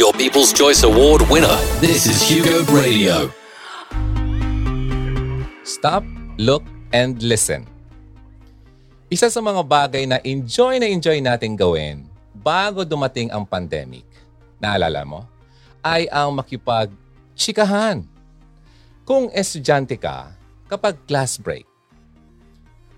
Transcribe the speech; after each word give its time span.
Your 0.00 0.16
People's 0.16 0.56
Choice 0.56 0.80
Award 0.80 1.28
winner. 1.28 1.60
This 1.76 2.08
is 2.08 2.24
Hugo 2.24 2.64
Radio. 2.72 3.28
Stop, 5.60 6.08
look, 6.40 6.64
and 6.88 7.20
listen. 7.20 7.68
Isa 9.12 9.28
sa 9.28 9.44
mga 9.44 9.60
bagay 9.60 10.08
na 10.08 10.16
enjoy 10.24 10.80
na 10.80 10.88
enjoy 10.88 11.20
nating 11.20 11.52
gawin 11.52 12.08
bago 12.32 12.80
dumating 12.80 13.28
ang 13.28 13.44
pandemic, 13.44 14.08
naalala 14.56 15.04
mo, 15.04 15.28
ay 15.84 16.08
ang 16.08 16.32
makipag-chikahan. 16.32 18.00
Kung 19.04 19.28
estudyante 19.36 20.00
ka, 20.00 20.32
kapag 20.64 20.96
class 21.04 21.36
break, 21.36 21.68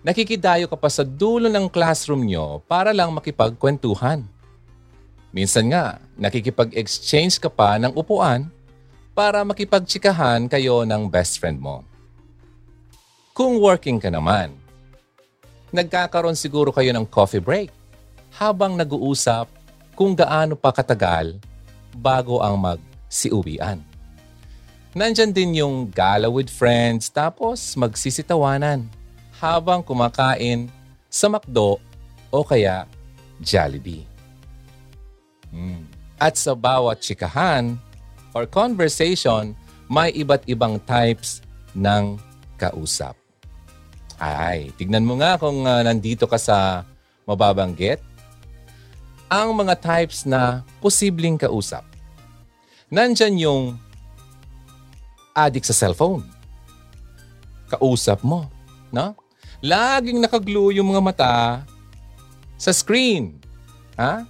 nakikidayo 0.06 0.70
ka 0.70 0.78
pa 0.78 0.86
sa 0.86 1.02
dulo 1.02 1.50
ng 1.50 1.66
classroom 1.66 2.22
nyo 2.22 2.62
para 2.70 2.94
lang 2.94 3.10
makipagkwentuhan. 3.10 4.22
Minsan 5.32 5.72
nga, 5.72 5.96
nakikipag-exchange 6.20 7.40
ka 7.40 7.48
pa 7.48 7.80
ng 7.80 7.96
upuan 7.96 8.52
para 9.16 9.40
makipagtsikahan 9.40 10.44
kayo 10.44 10.84
ng 10.84 11.08
best 11.08 11.40
friend 11.40 11.56
mo. 11.56 11.80
Kung 13.32 13.56
working 13.56 13.96
ka 13.96 14.12
naman, 14.12 14.52
nagkakaroon 15.72 16.36
siguro 16.36 16.68
kayo 16.68 16.92
ng 16.92 17.08
coffee 17.08 17.40
break 17.40 17.72
habang 18.36 18.76
nag-uusap 18.76 19.48
kung 19.96 20.12
gaano 20.12 20.52
pa 20.52 20.68
katagal 20.68 21.40
bago 21.96 22.44
ang 22.44 22.60
mag-siuwian. 22.60 23.80
Nandyan 24.92 25.32
din 25.32 25.64
yung 25.64 25.88
gala 25.88 26.28
with 26.28 26.52
friends 26.52 27.08
tapos 27.08 27.72
magsisitawanan 27.80 28.84
habang 29.40 29.80
kumakain 29.80 30.68
sa 31.08 31.32
McDo 31.32 31.80
o 32.28 32.38
kaya 32.44 32.84
Jollibee. 33.40 34.11
Mm. 35.52 35.84
At 36.16 36.40
sa 36.40 36.56
bawat 36.56 37.04
chikahan 37.04 37.76
or 38.32 38.48
conversation, 38.48 39.52
may 39.86 40.08
iba't 40.16 40.48
ibang 40.48 40.80
types 40.88 41.44
ng 41.76 42.16
kausap. 42.56 43.12
Ay, 44.16 44.72
tignan 44.78 45.04
mo 45.04 45.18
nga 45.18 45.36
kung 45.36 45.66
uh, 45.66 45.82
nandito 45.84 46.24
ka 46.24 46.38
sa 46.38 46.88
mababanggit. 47.28 48.00
Ang 49.32 49.56
mga 49.56 49.74
types 49.80 50.24
na 50.28 50.62
posibleng 50.78 51.40
kausap. 51.40 51.82
Nandyan 52.92 53.40
yung 53.40 53.62
addict 55.32 55.68
sa 55.68 55.76
cellphone. 55.76 56.24
Kausap 57.72 58.20
mo, 58.20 58.46
no? 58.92 59.16
Laging 59.64 60.20
nakaglue 60.20 60.76
yung 60.76 60.92
mga 60.92 61.02
mata 61.02 61.34
sa 62.60 62.70
screen. 62.70 63.40
Ha? 63.96 64.22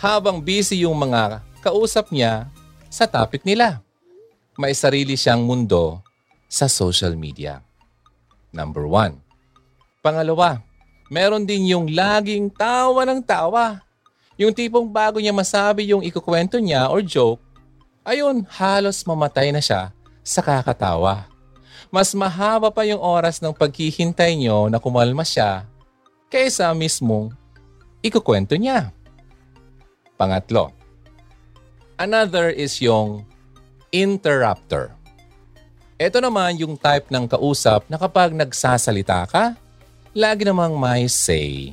Habang 0.00 0.40
busy 0.40 0.88
yung 0.88 0.96
mga 0.96 1.44
kausap 1.60 2.08
niya 2.08 2.48
sa 2.88 3.04
topic 3.04 3.44
nila. 3.44 3.84
May 4.56 4.72
sarili 4.72 5.12
siyang 5.12 5.44
mundo 5.44 6.00
sa 6.48 6.66
social 6.66 7.12
media. 7.14 7.60
Number 8.48 8.88
one. 8.88 9.20
Pangalawa, 10.00 10.64
meron 11.12 11.44
din 11.44 11.68
yung 11.76 11.92
laging 11.92 12.48
tawa 12.48 13.04
ng 13.04 13.20
tawa. 13.20 13.84
Yung 14.40 14.56
tipong 14.56 14.88
bago 14.88 15.20
niya 15.20 15.36
masabi 15.36 15.92
yung 15.92 16.00
ikukwento 16.00 16.56
niya 16.56 16.88
or 16.88 17.04
joke, 17.04 17.44
ayun, 18.00 18.40
halos 18.48 19.04
mamatay 19.04 19.52
na 19.52 19.60
siya 19.60 19.92
sa 20.24 20.40
kakatawa. 20.40 21.28
Mas 21.92 22.16
mahaba 22.16 22.72
pa 22.72 22.88
yung 22.88 23.04
oras 23.04 23.36
ng 23.44 23.52
paghihintay 23.52 24.32
niyo 24.32 24.72
na 24.72 24.80
kumalma 24.80 25.28
siya 25.28 25.68
kaysa 26.32 26.72
mismong 26.72 27.36
ikukwento 28.00 28.56
niya. 28.56 28.96
Pangatlo, 30.20 30.68
another 31.96 32.52
is 32.52 32.76
yung 32.84 33.24
interrupter. 33.88 34.92
Ito 35.96 36.20
naman 36.20 36.60
yung 36.60 36.76
type 36.76 37.08
ng 37.08 37.24
kausap 37.24 37.88
na 37.88 37.96
kapag 37.96 38.36
nagsasalita 38.36 39.24
ka, 39.24 39.56
lagi 40.12 40.44
namang 40.44 40.76
may 40.76 41.08
say. 41.08 41.72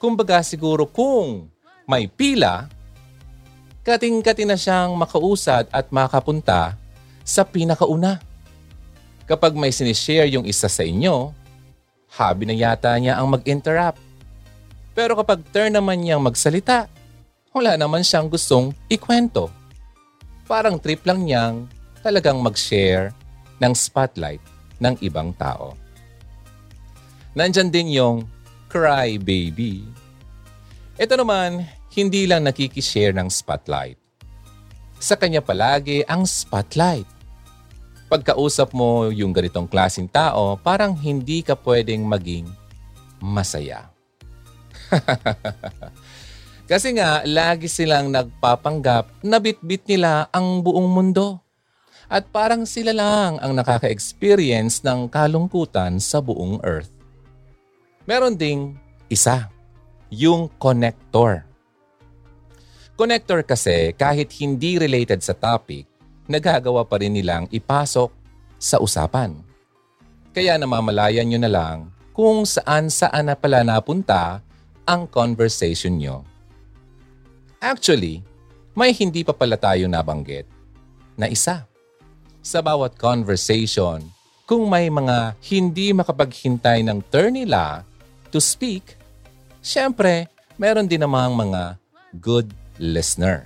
Kumbaga 0.00 0.40
siguro 0.40 0.88
kung 0.88 1.52
may 1.84 2.08
pila, 2.08 2.64
kating-kati 3.84 4.48
na 4.48 4.56
siyang 4.56 4.96
makausad 4.96 5.68
at 5.68 5.92
makapunta 5.92 6.80
sa 7.28 7.44
pinakauna. 7.44 8.24
Kapag 9.28 9.52
may 9.52 9.68
sinishare 9.68 10.32
yung 10.32 10.48
isa 10.48 10.64
sa 10.64 10.80
inyo, 10.80 11.36
habi 12.08 12.48
na 12.48 12.56
yata 12.56 12.96
niya 12.96 13.20
ang 13.20 13.28
mag-interrupt. 13.28 14.00
Pero 14.96 15.12
kapag 15.12 15.44
turn 15.52 15.76
naman 15.76 16.00
niyang 16.00 16.24
magsalita, 16.24 16.88
wala 17.50 17.74
naman 17.74 18.06
siyang 18.06 18.30
gustong 18.30 18.70
ikwento. 18.86 19.50
Parang 20.46 20.78
trip 20.78 21.02
lang 21.06 21.26
niyang 21.26 21.66
talagang 22.02 22.38
mag-share 22.38 23.10
ng 23.58 23.74
spotlight 23.74 24.42
ng 24.78 24.94
ibang 25.02 25.34
tao. 25.34 25.74
Nandyan 27.34 27.70
din 27.70 27.94
yung 27.94 28.26
cry 28.70 29.18
baby. 29.18 29.86
Ito 30.98 31.18
naman, 31.18 31.66
hindi 31.94 32.26
lang 32.26 32.46
nakikishare 32.46 33.14
ng 33.14 33.26
spotlight. 33.30 33.98
Sa 35.02 35.18
kanya 35.18 35.42
palagi 35.42 36.06
ang 36.06 36.26
spotlight. 36.26 37.06
Pagkausap 38.10 38.74
mo 38.74 39.06
yung 39.14 39.30
ganitong 39.30 39.70
klaseng 39.70 40.10
tao, 40.10 40.58
parang 40.58 40.98
hindi 40.98 41.46
ka 41.46 41.54
pwedeng 41.62 42.02
maging 42.06 42.50
masaya. 43.22 43.86
Kasi 46.70 46.94
nga, 46.94 47.26
lagi 47.26 47.66
silang 47.66 48.14
nagpapanggap 48.14 49.26
na 49.26 49.42
bitbit 49.42 49.90
nila 49.90 50.30
ang 50.30 50.62
buong 50.62 50.86
mundo. 50.86 51.42
At 52.06 52.30
parang 52.30 52.62
sila 52.62 52.94
lang 52.94 53.42
ang 53.42 53.58
nakaka-experience 53.58 54.86
ng 54.86 55.10
kalungkutan 55.10 55.98
sa 55.98 56.22
buong 56.22 56.62
Earth. 56.62 56.94
Meron 58.06 58.38
ding 58.38 58.78
isa, 59.10 59.50
yung 60.14 60.46
connector. 60.62 61.42
Connector 62.94 63.42
kasi 63.42 63.90
kahit 63.98 64.30
hindi 64.38 64.78
related 64.78 65.26
sa 65.26 65.34
topic, 65.34 65.90
nagagawa 66.30 66.86
pa 66.86 67.02
rin 67.02 67.18
nilang 67.18 67.50
ipasok 67.50 68.14
sa 68.62 68.78
usapan. 68.78 69.42
Kaya 70.30 70.54
namamalayan 70.54 71.26
nyo 71.26 71.40
na 71.42 71.50
lang 71.50 71.78
kung 72.14 72.46
saan 72.46 72.86
saan 72.94 73.26
na 73.26 73.34
pala 73.34 73.66
napunta 73.66 74.38
ang 74.86 75.10
conversation 75.10 75.98
nyo. 75.98 76.29
Actually, 77.60 78.24
may 78.72 78.96
hindi 78.96 79.20
pa 79.20 79.36
pala 79.36 79.60
tayo 79.60 79.84
nabanggit 79.84 80.48
na 81.12 81.28
isa. 81.28 81.68
Sa 82.40 82.64
bawat 82.64 82.96
conversation, 82.96 84.00
kung 84.48 84.64
may 84.64 84.88
mga 84.88 85.36
hindi 85.44 85.92
makapaghintay 85.92 86.80
ng 86.88 87.04
turn 87.12 87.36
nila 87.36 87.84
to 88.32 88.40
speak, 88.40 88.96
syempre, 89.60 90.24
meron 90.56 90.88
din 90.88 91.04
namang 91.04 91.36
mga 91.36 91.76
good 92.16 92.48
listener. 92.80 93.44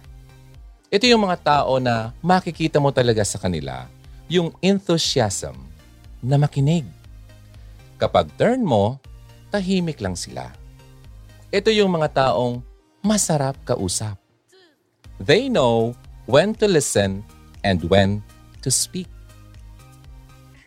Ito 0.94 1.10
yung 1.10 1.26
mga 1.26 1.42
tao 1.42 1.82
na 1.82 2.14
makikita 2.22 2.78
mo 2.78 2.94
talaga 2.94 3.26
sa 3.26 3.42
kanila 3.42 3.90
yung 4.30 4.54
enthusiasm 4.62 5.58
na 6.22 6.38
makinig. 6.38 6.86
Kapag 7.98 8.30
turn 8.38 8.62
mo, 8.62 9.02
tahimik 9.50 9.98
lang 9.98 10.14
sila. 10.14 10.54
Ito 11.50 11.74
yung 11.74 11.90
mga 11.98 12.14
taong 12.14 12.62
masarap 13.04 13.52
kausap. 13.68 14.16
They 15.20 15.52
know 15.52 15.92
when 16.24 16.56
to 16.56 16.64
listen 16.64 17.20
and 17.60 17.84
when 17.92 18.24
to 18.64 18.72
speak. 18.72 19.06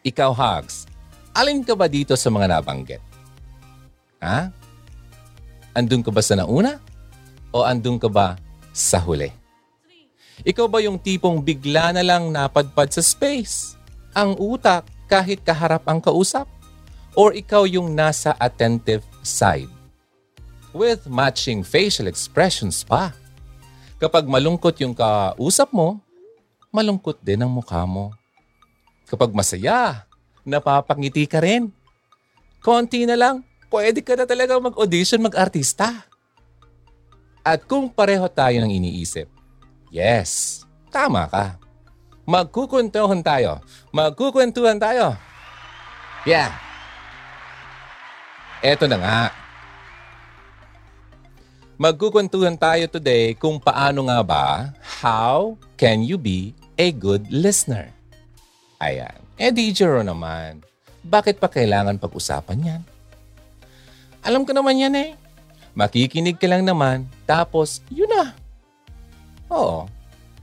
Ikaw, 0.06 0.32
Hugs, 0.38 0.86
alin 1.34 1.66
ka 1.66 1.74
ba 1.74 1.90
dito 1.90 2.14
sa 2.14 2.30
mga 2.30 2.54
nabanggit? 2.54 3.02
Ha? 4.22 4.54
Andun 5.74 6.06
ka 6.06 6.14
ba 6.14 6.22
sa 6.22 6.38
nauna? 6.38 6.78
O 7.50 7.66
andun 7.66 7.98
ka 7.98 8.08
ba 8.08 8.38
sa 8.70 9.02
huli? 9.02 9.34
Ikaw 10.46 10.70
ba 10.70 10.78
yung 10.86 11.02
tipong 11.02 11.42
bigla 11.42 11.90
na 11.98 12.06
lang 12.06 12.30
napadpad 12.30 12.94
sa 12.94 13.02
space? 13.02 13.74
Ang 14.14 14.38
utak 14.38 14.86
kahit 15.10 15.42
kaharap 15.42 15.90
ang 15.90 15.98
kausap? 15.98 16.46
Or 17.18 17.34
ikaw 17.34 17.66
yung 17.66 17.98
nasa 17.98 18.38
attentive 18.38 19.02
side? 19.26 19.77
With 20.78 21.10
matching 21.10 21.66
facial 21.66 22.06
expressions 22.06 22.86
pa. 22.86 23.10
Kapag 23.98 24.30
malungkot 24.30 24.78
yung 24.78 24.94
kausap 24.94 25.74
mo, 25.74 25.98
malungkot 26.70 27.18
din 27.26 27.42
ang 27.42 27.50
mukha 27.50 27.82
mo. 27.90 28.14
Kapag 29.10 29.34
masaya, 29.34 30.06
napapangiti 30.46 31.26
ka 31.26 31.42
rin. 31.42 31.74
Konti 32.62 33.10
na 33.10 33.18
lang, 33.18 33.42
pwede 33.74 34.06
ka 34.06 34.14
na 34.14 34.30
talaga 34.30 34.62
mag-audition 34.62 35.26
mag-artista. 35.26 36.06
At 37.42 37.66
kung 37.66 37.90
pareho 37.90 38.30
tayo 38.30 38.62
ng 38.62 38.70
iniisip, 38.70 39.26
yes, 39.90 40.62
tama 40.94 41.26
ka. 41.26 41.58
Magkukwentuhan 42.28 43.24
tayo. 43.24 43.64
Magkukwentuhan 43.96 44.78
tayo. 44.78 45.16
Yeah. 46.28 46.52
Eto 48.60 48.84
na 48.84 49.00
nga 49.00 49.47
Magkukwentuhan 51.78 52.58
tayo 52.58 52.90
today 52.90 53.38
kung 53.38 53.62
paano 53.62 54.10
nga 54.10 54.26
ba 54.26 54.74
how 54.82 55.54
can 55.78 56.02
you 56.02 56.18
be 56.18 56.50
a 56.74 56.90
good 56.90 57.30
listener? 57.30 57.94
Ayan. 58.82 59.14
Eh 59.38 59.54
Jero 59.54 60.02
naman, 60.02 60.66
bakit 61.06 61.38
pa 61.38 61.46
kailangan 61.46 62.02
pag-usapan 62.02 62.66
yan? 62.66 62.82
Alam 64.26 64.42
ko 64.42 64.58
naman 64.58 64.82
yan 64.82 64.98
eh. 64.98 65.14
Makikinig 65.78 66.42
ka 66.42 66.50
lang 66.50 66.66
naman, 66.66 67.06
tapos 67.30 67.86
yun 67.94 68.10
na. 68.10 68.34
Oo, 69.54 69.86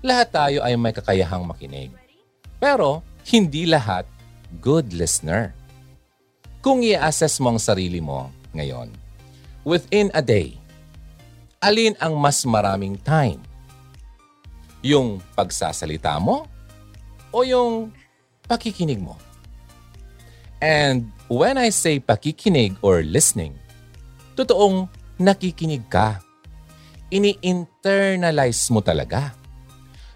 lahat 0.06 0.30
tayo 0.30 0.62
ay 0.62 0.78
may 0.78 0.94
kakayahang 0.94 1.42
makinig. 1.42 1.90
Pero 2.62 3.02
hindi 3.26 3.66
lahat 3.66 4.06
good 4.62 4.94
listener. 4.94 5.50
Kung 6.62 6.86
i-assess 6.86 7.42
mo 7.42 7.50
ang 7.50 7.58
sarili 7.58 7.98
mo 7.98 8.30
ngayon, 8.54 8.94
within 9.66 10.14
a 10.14 10.22
day, 10.22 10.62
alin 11.64 11.96
ang 11.96 12.20
mas 12.20 12.44
maraming 12.44 13.00
time? 13.00 13.40
Yung 14.84 15.24
pagsasalita 15.32 16.20
mo 16.20 16.44
o 17.32 17.40
yung 17.40 17.88
pakikinig 18.44 19.00
mo? 19.00 19.16
And 20.60 21.08
when 21.28 21.56
I 21.56 21.72
say 21.72 22.00
pakikinig 22.00 22.76
or 22.84 23.00
listening, 23.00 23.56
totoong 24.36 24.88
nakikinig 25.16 25.88
ka. 25.88 26.20
Ini-internalize 27.08 28.68
mo 28.72 28.82
talaga 28.82 29.32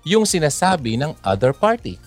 yung 0.02 0.24
sinasabi 0.24 0.96
ng 0.96 1.14
other 1.20 1.52
party. 1.52 2.00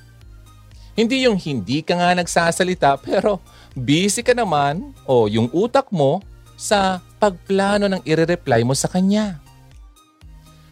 Hindi 0.97 1.23
yung 1.29 1.39
hindi 1.39 1.85
ka 1.85 1.95
nga 1.95 2.11
nagsasalita 2.17 2.97
pero 3.05 3.39
busy 3.77 4.25
ka 4.25 4.35
naman 4.35 4.91
o 5.07 5.29
yung 5.29 5.47
utak 5.53 5.87
mo 5.93 6.19
sa 6.59 6.99
pagplano 7.21 7.85
ng 7.85 8.01
ire-reply 8.01 8.65
mo 8.65 8.73
sa 8.73 8.89
kanya. 8.89 9.37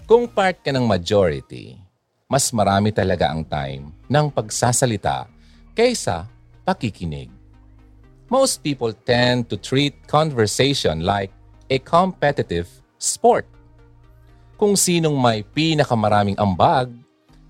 Kung 0.10 0.25
part 0.25 0.57
ka 0.66 0.74
ng 0.74 0.81
majority, 0.81 1.78
mas 2.25 2.50
marami 2.50 2.90
talaga 2.90 3.30
ang 3.30 3.46
time 3.46 3.94
ng 4.10 4.34
pagsasalita 4.34 5.30
kaysa 5.78 6.25
pakikinig. 6.66 7.30
Most 8.34 8.66
people 8.66 8.90
tend 8.94 9.46
to 9.54 9.62
treat 9.62 9.94
conversation 10.10 11.06
like 11.06 11.30
a 11.69 11.78
competitive 11.78 12.66
sport. 12.98 13.45
Kung 14.57 14.74
sinong 14.74 15.22
may 15.22 15.45
pinakamaraming 15.45 16.38
ambag 16.42 16.90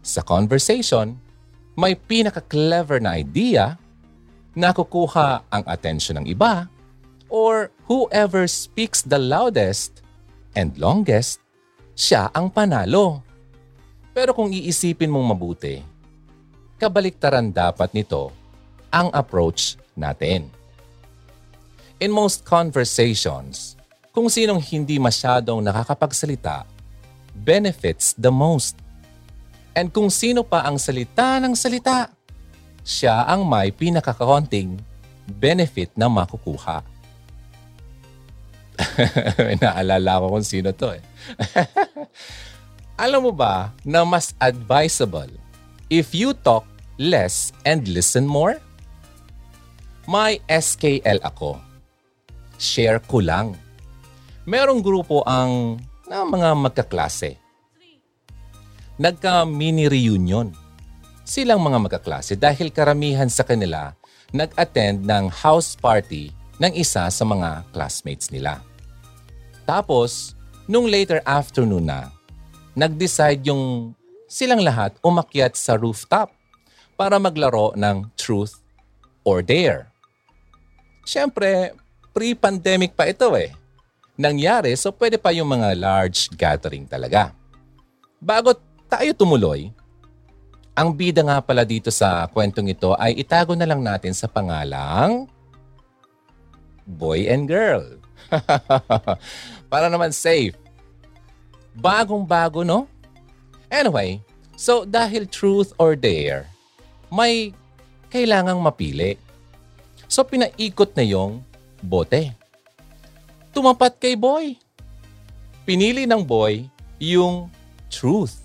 sa 0.04 0.19
conversation, 0.19 1.16
may 1.80 1.95
pinaka-clever 1.95 3.00
na 3.00 3.16
idea, 3.16 3.80
nakukuha 4.56 5.48
ang 5.48 5.63
atensyon 5.63 6.24
ng 6.24 6.28
iba, 6.28 6.68
or 7.30 7.70
whoever 7.86 8.50
speaks 8.50 9.06
the 9.06 9.22
loudest 9.22 10.02
and 10.58 10.76
longest, 10.81 11.40
siya 11.94 12.34
ang 12.34 12.50
panalo. 12.50 13.22
Pero 14.12 14.34
kung 14.34 14.50
iisipin 14.50 15.08
mong 15.08 15.38
mabuti, 15.38 15.80
kabaliktaran 16.81 17.54
dapat 17.54 17.94
nito 17.94 18.34
ang 18.90 19.14
approach 19.14 19.78
natin. 19.94 20.50
In 22.02 22.10
most 22.10 22.44
conversations, 22.44 23.78
kung 24.10 24.28
sinong 24.28 24.60
hindi 24.60 24.98
masyadong 24.98 25.62
nakakapagsalita, 25.62 26.66
benefits 27.38 28.18
the 28.18 28.34
most. 28.34 28.76
And 29.78 29.94
kung 29.94 30.10
sino 30.10 30.42
pa 30.42 30.66
ang 30.66 30.81
salita 30.81 31.38
ng 31.38 31.54
salita, 31.54 32.10
siya 32.81 33.30
ang 33.30 33.46
may 33.46 33.70
pinakakakonting 33.70 34.81
benefit 35.38 35.94
na 35.94 36.10
makukuha. 36.10 36.81
Naalala 39.64 40.22
ko 40.24 40.26
kung 40.40 40.46
sino 40.46 40.72
to 40.72 40.96
eh. 40.96 41.04
Alam 43.04 43.31
mo 43.31 43.34
ba 43.36 43.72
na 43.88 44.04
mas 44.04 44.36
advisable 44.40 45.31
if 45.88 46.12
you 46.12 46.36
talk 46.36 46.68
less 47.00 47.56
and 47.64 47.88
listen 47.88 48.28
more? 48.28 48.60
May 50.10 50.42
SKL 50.50 51.22
ako. 51.22 51.62
Share 52.60 53.00
ko 53.06 53.24
lang 53.24 53.56
merong 54.50 54.81
grupo 54.81 55.22
ang 55.30 55.78
na 56.10 56.26
mga 56.26 56.58
magkaklase. 56.58 57.38
Nagka-mini 58.98 59.86
reunion. 59.86 60.50
Silang 61.22 61.62
mga 61.62 61.78
magkaklase 61.86 62.34
dahil 62.34 62.74
karamihan 62.74 63.30
sa 63.30 63.46
kanila 63.46 63.94
nag-attend 64.34 65.06
ng 65.06 65.30
house 65.30 65.78
party 65.78 66.34
ng 66.58 66.74
isa 66.74 67.06
sa 67.08 67.24
mga 67.24 67.70
classmates 67.70 68.34
nila. 68.34 68.58
Tapos, 69.69 70.33
nung 70.66 70.89
later 70.89 71.21
afternoon 71.21 71.86
na, 71.86 72.10
nag-decide 72.74 73.45
yung 73.45 73.94
silang 74.25 74.66
lahat 74.66 74.98
umakyat 75.06 75.54
sa 75.54 75.77
rooftop 75.77 76.33
para 76.98 77.21
maglaro 77.21 77.77
ng 77.77 78.10
truth 78.18 78.57
or 79.21 79.45
dare. 79.45 79.94
Siyempre, 81.06 81.77
pre-pandemic 82.10 82.98
pa 82.98 83.06
ito 83.13 83.30
eh 83.38 83.54
nangyari 84.19 84.75
so 84.75 84.92
pwede 84.92 85.16
pa 85.16 85.31
yung 85.31 85.48
mga 85.48 85.80
large 85.80 86.27
gathering 86.36 86.83
talaga. 86.83 87.31
Bago 88.19 88.51
tayo 88.92 89.16
tumuloy, 89.16 89.71
ang 90.75 90.92
bida 90.92 91.24
nga 91.24 91.39
pala 91.39 91.63
dito 91.63 91.88
sa 91.88 92.27
kwentong 92.27 92.68
ito 92.68 92.92
ay 93.00 93.16
itago 93.16 93.56
na 93.56 93.63
lang 93.63 93.80
natin 93.80 94.12
sa 94.12 94.27
pangalang 94.27 95.24
Boy 96.83 97.31
and 97.31 97.48
Girl. 97.48 97.95
Para 99.69 99.88
naman 99.88 100.12
safe. 100.12 100.57
Bagong-bago, 101.77 102.66
no? 102.66 102.89
Anyway, 103.69 104.19
so 104.57 104.83
dahil 104.83 105.30
truth 105.30 105.71
or 105.77 105.94
dare, 105.94 106.50
may 107.13 107.54
kailangang 108.10 108.60
mapili. 108.60 109.16
So 110.10 110.25
pinaikot 110.25 110.98
na 110.98 111.06
yung 111.06 111.45
bote 111.80 112.39
tumapat 113.60 113.98
kay 113.98 114.13
boy. 114.13 114.56
Pinili 115.66 116.07
ng 116.07 116.21
boy 116.24 116.66
yung 116.98 117.50
truth. 117.92 118.42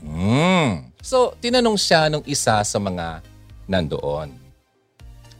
Mm. 0.00 0.92
So, 1.00 1.32
tinanong 1.40 1.76
siya 1.76 2.08
nung 2.08 2.24
isa 2.24 2.60
sa 2.60 2.78
mga 2.80 3.24
nandoon. 3.64 4.32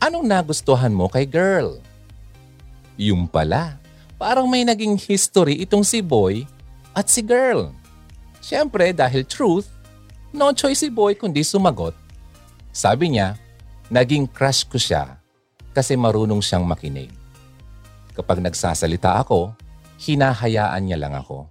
Anong 0.00 0.24
nagustuhan 0.24 0.92
mo 0.92 1.08
kay 1.08 1.28
girl? 1.28 1.80
Yung 2.96 3.28
pala, 3.28 3.79
parang 4.20 4.44
may 4.44 4.68
naging 4.68 5.00
history 5.00 5.64
itong 5.64 5.80
si 5.80 6.04
boy 6.04 6.44
at 6.92 7.08
si 7.08 7.24
girl. 7.24 7.72
Siyempre, 8.44 8.92
dahil 8.92 9.24
truth, 9.24 9.72
no 10.36 10.52
choice 10.52 10.84
si 10.84 10.92
boy 10.92 11.16
kundi 11.16 11.40
sumagot. 11.40 11.96
Sabi 12.68 13.16
niya, 13.16 13.40
naging 13.88 14.28
crush 14.28 14.68
ko 14.68 14.76
siya 14.76 15.16
kasi 15.72 15.96
marunong 15.96 16.44
siyang 16.44 16.68
makinig. 16.68 17.08
Kapag 18.12 18.44
nagsasalita 18.44 19.24
ako, 19.24 19.56
hinahayaan 19.96 20.84
niya 20.84 21.00
lang 21.00 21.16
ako. 21.16 21.48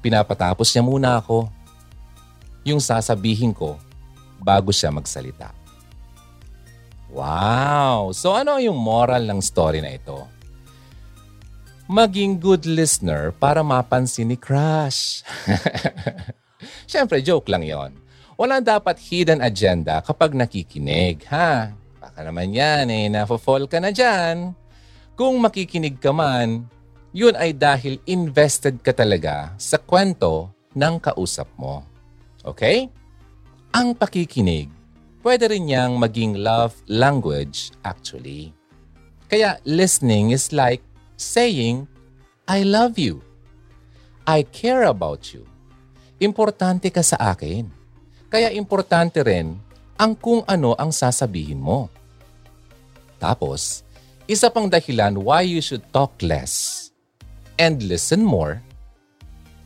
Pinapatapos 0.00 0.72
niya 0.72 0.80
muna 0.80 1.20
ako 1.20 1.52
yung 2.64 2.80
sasabihin 2.80 3.52
ko 3.52 3.76
bago 4.40 4.72
siya 4.72 4.88
magsalita. 4.88 5.52
Wow! 7.12 8.16
So 8.16 8.32
ano 8.32 8.56
yung 8.56 8.80
moral 8.80 9.28
ng 9.28 9.44
story 9.44 9.84
na 9.84 9.92
ito? 9.92 10.24
Maging 11.92 12.40
good 12.40 12.64
listener 12.64 13.36
para 13.36 13.60
mapansin 13.60 14.32
ni 14.32 14.40
crush. 14.40 15.20
Siyempre, 16.88 17.20
joke 17.20 17.52
lang 17.52 17.68
yon. 17.68 17.92
Wala 18.40 18.64
dapat 18.64 18.96
hidden 18.96 19.44
agenda 19.44 20.00
kapag 20.00 20.32
nakikinig, 20.32 21.20
ha? 21.28 21.68
Baka 22.00 22.24
naman 22.24 22.56
yan 22.56 22.88
eh, 22.88 23.12
nafo-fall 23.12 23.68
ka 23.68 23.76
na 23.76 23.92
dyan. 23.92 24.56
Kung 25.20 25.36
makikinig 25.44 26.00
ka 26.00 26.16
man, 26.16 26.64
yun 27.12 27.36
ay 27.36 27.52
dahil 27.52 28.00
invested 28.08 28.80
ka 28.80 28.96
talaga 28.96 29.52
sa 29.60 29.76
kwento 29.76 30.48
ng 30.72 30.96
kausap 30.96 31.52
mo. 31.60 31.84
Okay? 32.40 32.88
Ang 33.76 33.92
pakikinig, 33.92 34.72
pwede 35.20 35.44
rin 35.44 35.68
niyang 35.68 36.00
maging 36.00 36.40
love 36.40 36.72
language 36.88 37.68
actually. 37.84 38.56
Kaya 39.28 39.60
listening 39.68 40.32
is 40.32 40.56
like 40.56 40.80
saying, 41.16 41.86
I 42.46 42.66
love 42.66 42.98
you. 42.98 43.22
I 44.26 44.46
care 44.46 44.86
about 44.86 45.30
you. 45.34 45.46
Importante 46.22 46.90
ka 46.90 47.02
sa 47.02 47.18
akin. 47.34 47.66
Kaya 48.30 48.54
importante 48.54 49.20
rin 49.20 49.58
ang 49.98 50.14
kung 50.16 50.46
ano 50.46 50.74
ang 50.78 50.94
sasabihin 50.94 51.60
mo. 51.60 51.90
Tapos, 53.18 53.86
isa 54.26 54.50
pang 54.50 54.66
dahilan 54.66 55.18
why 55.18 55.44
you 55.44 55.60
should 55.62 55.82
talk 55.94 56.14
less 56.22 56.88
and 57.60 57.82
listen 57.84 58.22
more 58.22 58.62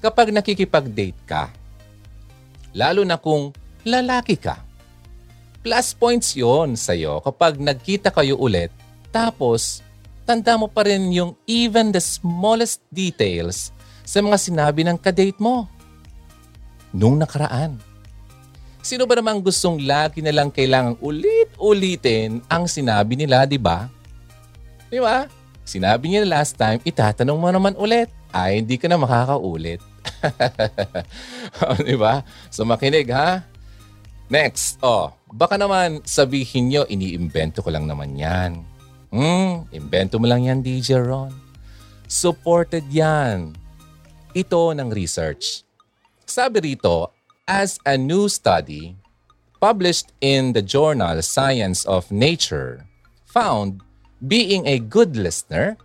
kapag 0.02 0.32
nakikipag-date 0.34 1.16
ka. 1.24 1.52
Lalo 2.76 3.04
na 3.04 3.16
kung 3.16 3.54
lalaki 3.86 4.36
ka. 4.36 4.60
Plus 5.64 5.96
points 5.96 6.36
yon 6.36 6.76
sa'yo 6.76 7.22
kapag 7.24 7.56
nagkita 7.56 8.12
kayo 8.12 8.36
ulit 8.36 8.70
tapos 9.10 9.85
tanda 10.26 10.58
mo 10.58 10.66
pa 10.66 10.82
rin 10.82 11.14
yung 11.14 11.38
even 11.46 11.94
the 11.94 12.02
smallest 12.02 12.82
details 12.90 13.70
sa 14.02 14.18
mga 14.18 14.36
sinabi 14.36 14.82
ng 14.82 14.98
kadate 14.98 15.38
mo. 15.38 15.70
nung 16.96 17.20
nakaraan. 17.20 17.76
Sino 18.80 19.04
ba 19.04 19.18
namang 19.18 19.44
gustong 19.44 19.84
lagi 19.84 20.24
na 20.24 20.32
lang 20.32 20.48
kailangang 20.48 20.96
ulit-ulitin 21.04 22.40
ang 22.48 22.64
sinabi 22.64 23.18
nila, 23.20 23.44
di 23.44 23.60
ba? 23.60 23.90
Di 24.88 24.96
ba? 24.96 25.28
Sinabi 25.66 26.08
niya 26.08 26.24
last 26.24 26.56
time, 26.56 26.78
itatanong 26.86 27.36
mo 27.36 27.50
naman 27.50 27.74
ulit. 27.76 28.08
Ay, 28.32 28.62
hindi 28.62 28.78
ka 28.80 28.86
na 28.88 28.96
makakaulit. 28.96 29.82
di 31.88 31.96
ba? 31.98 32.22
So 32.48 32.64
makinig 32.64 33.10
ha. 33.12 33.42
Next, 34.32 34.78
oh, 34.80 35.12
baka 35.28 35.58
naman 35.58 36.00
sabihin 36.06 36.70
nyo, 36.70 36.82
iniimbento 36.88 37.60
ko 37.60 37.68
lang 37.74 37.84
naman 37.84 38.14
yan. 38.16 38.64
Hmm, 39.16 39.64
imbento 39.72 40.20
mo 40.20 40.28
lang 40.28 40.44
yan, 40.44 40.60
DJ 40.60 41.00
Ron. 41.00 41.32
Supported 42.04 42.84
yan. 42.92 43.56
Ito 44.36 44.76
ng 44.76 44.92
research. 44.92 45.64
Sabi 46.28 46.60
rito, 46.60 47.16
as 47.48 47.80
a 47.88 47.96
new 47.96 48.28
study 48.28 48.92
published 49.56 50.12
in 50.20 50.52
the 50.52 50.60
journal 50.60 51.16
Science 51.24 51.88
of 51.88 52.04
Nature 52.12 52.84
found 53.24 53.80
being 54.28 54.68
a 54.68 54.84
good 54.84 55.16
listener 55.16 55.80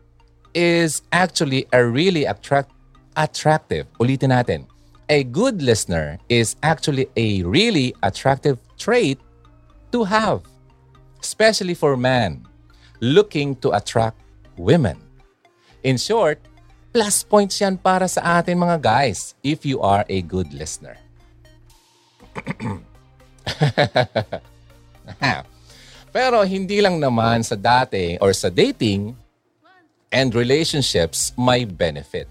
is 0.51 1.00
actually 1.15 1.71
a 1.71 1.88
really 1.88 2.27
attract 2.27 2.75
attractive. 3.15 3.88
Ulitin 4.03 4.35
natin. 4.35 4.67
A 5.07 5.23
good 5.23 5.63
listener 5.63 6.19
is 6.27 6.59
actually 6.67 7.07
a 7.15 7.47
really 7.47 7.95
attractive 8.03 8.59
trait 8.75 9.23
to 9.95 10.03
have, 10.03 10.43
especially 11.23 11.79
for 11.79 11.95
men 11.95 12.50
looking 13.01 13.58
to 13.60 13.74
attract 13.74 14.15
women. 14.55 15.01
In 15.81 15.98
short, 15.98 16.38
plus 16.93 17.25
points 17.25 17.58
yan 17.58 17.81
para 17.81 18.05
sa 18.05 18.39
atin 18.39 18.62
mga 18.62 18.77
guys 18.77 19.34
if 19.41 19.65
you 19.65 19.81
are 19.81 20.05
a 20.05 20.22
good 20.22 20.53
listener. 20.53 21.01
Pero 26.15 26.46
hindi 26.46 26.77
lang 26.79 27.01
naman 27.01 27.41
sa 27.41 27.58
dati 27.58 28.22
or 28.22 28.31
sa 28.38 28.53
dating 28.53 29.17
and 30.13 30.36
relationships 30.38 31.34
may 31.39 31.65
benefit. 31.65 32.29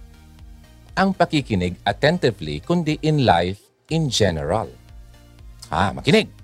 Ang 0.95 1.17
pakikinig 1.17 1.75
attentively 1.83 2.61
kundi 2.63 3.01
in 3.03 3.27
life 3.27 3.59
in 3.91 4.07
general. 4.07 4.71
Ah, 5.73 5.91
makinig. 5.91 6.40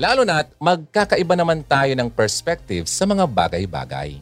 Lalo 0.00 0.24
na't 0.24 0.48
magkakaiba 0.56 1.36
naman 1.36 1.60
tayo 1.60 1.92
ng 1.92 2.08
perspective 2.08 2.88
sa 2.88 3.04
mga 3.04 3.28
bagay-bagay. 3.28 4.16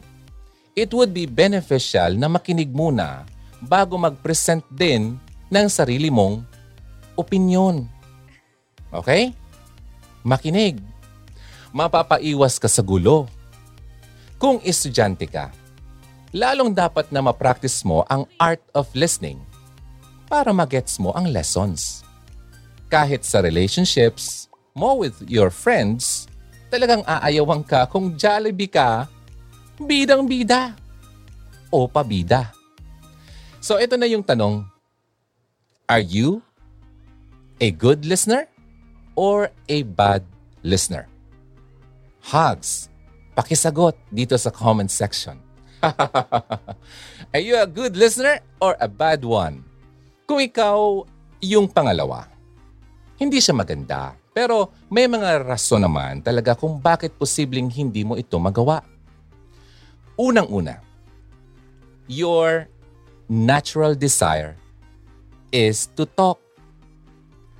It 0.75 0.91
would 0.91 1.15
be 1.15 1.23
beneficial 1.23 2.19
na 2.19 2.27
makinig 2.27 2.67
muna 2.67 3.23
bago 3.63 3.95
mag-present 3.95 4.59
din 4.67 5.15
ng 5.47 5.67
sarili 5.71 6.11
mong 6.11 6.43
opinion. 7.15 7.87
Okay? 8.91 9.31
Makinig. 10.19 10.83
Mapapaiwas 11.71 12.59
ka 12.59 12.67
sa 12.67 12.83
gulo. 12.83 13.31
Kung 14.35 14.59
estudyante 14.67 15.31
ka, 15.31 15.47
lalong 16.35 16.75
dapat 16.75 17.07
na 17.07 17.23
ma-practice 17.23 17.87
mo 17.87 18.03
ang 18.11 18.27
art 18.35 18.63
of 18.75 18.91
listening 18.91 19.39
para 20.27 20.51
magets 20.51 20.99
mo 20.99 21.15
ang 21.15 21.31
lessons. 21.31 22.03
Kahit 22.91 23.23
sa 23.23 23.39
relationships 23.39 24.48
mo 24.73 24.99
with 24.99 25.17
your 25.25 25.49
friends, 25.49 26.29
talagang 26.69 27.01
aayawan 27.07 27.65
ka 27.65 27.89
kung 27.89 28.13
Jollibee 28.13 28.69
ka, 28.69 29.09
bidang-bida 29.79 30.77
o 31.71 31.87
pabida. 31.89 32.53
So 33.59 33.77
ito 33.77 33.95
na 33.95 34.07
yung 34.07 34.23
tanong, 34.23 34.63
are 35.89 36.03
you 36.03 36.43
a 37.59 37.71
good 37.71 38.05
listener 38.05 38.47
or 39.15 39.51
a 39.67 39.83
bad 39.83 40.23
listener? 40.63 41.09
Hugs, 42.19 42.91
pakisagot 43.33 43.95
dito 44.11 44.35
sa 44.35 44.51
comment 44.51 44.91
section. 44.91 45.39
Are 47.33 47.39
you 47.39 47.55
a 47.55 47.63
good 47.63 47.95
listener 47.95 48.43
or 48.59 48.75
a 48.83 48.91
bad 48.91 49.23
one? 49.23 49.63
Kung 50.27 50.43
ikaw 50.43 51.07
yung 51.39 51.71
pangalawa, 51.71 52.27
hindi 53.15 53.39
siya 53.39 53.55
maganda. 53.55 54.18
Pero 54.33 54.71
may 54.87 55.09
mga 55.09 55.41
rason 55.43 55.81
naman 55.81 56.21
talaga 56.21 56.53
kung 56.53 56.77
bakit 56.77 57.17
posibleng 57.17 57.67
hindi 57.69 58.05
mo 58.05 58.13
ito 58.15 58.37
magawa. 58.37 58.85
Unang-una, 60.19 60.83
your 62.05 62.67
natural 63.29 63.93
desire 63.93 64.57
is 65.53 65.89
to 65.97 66.05
talk 66.05 66.37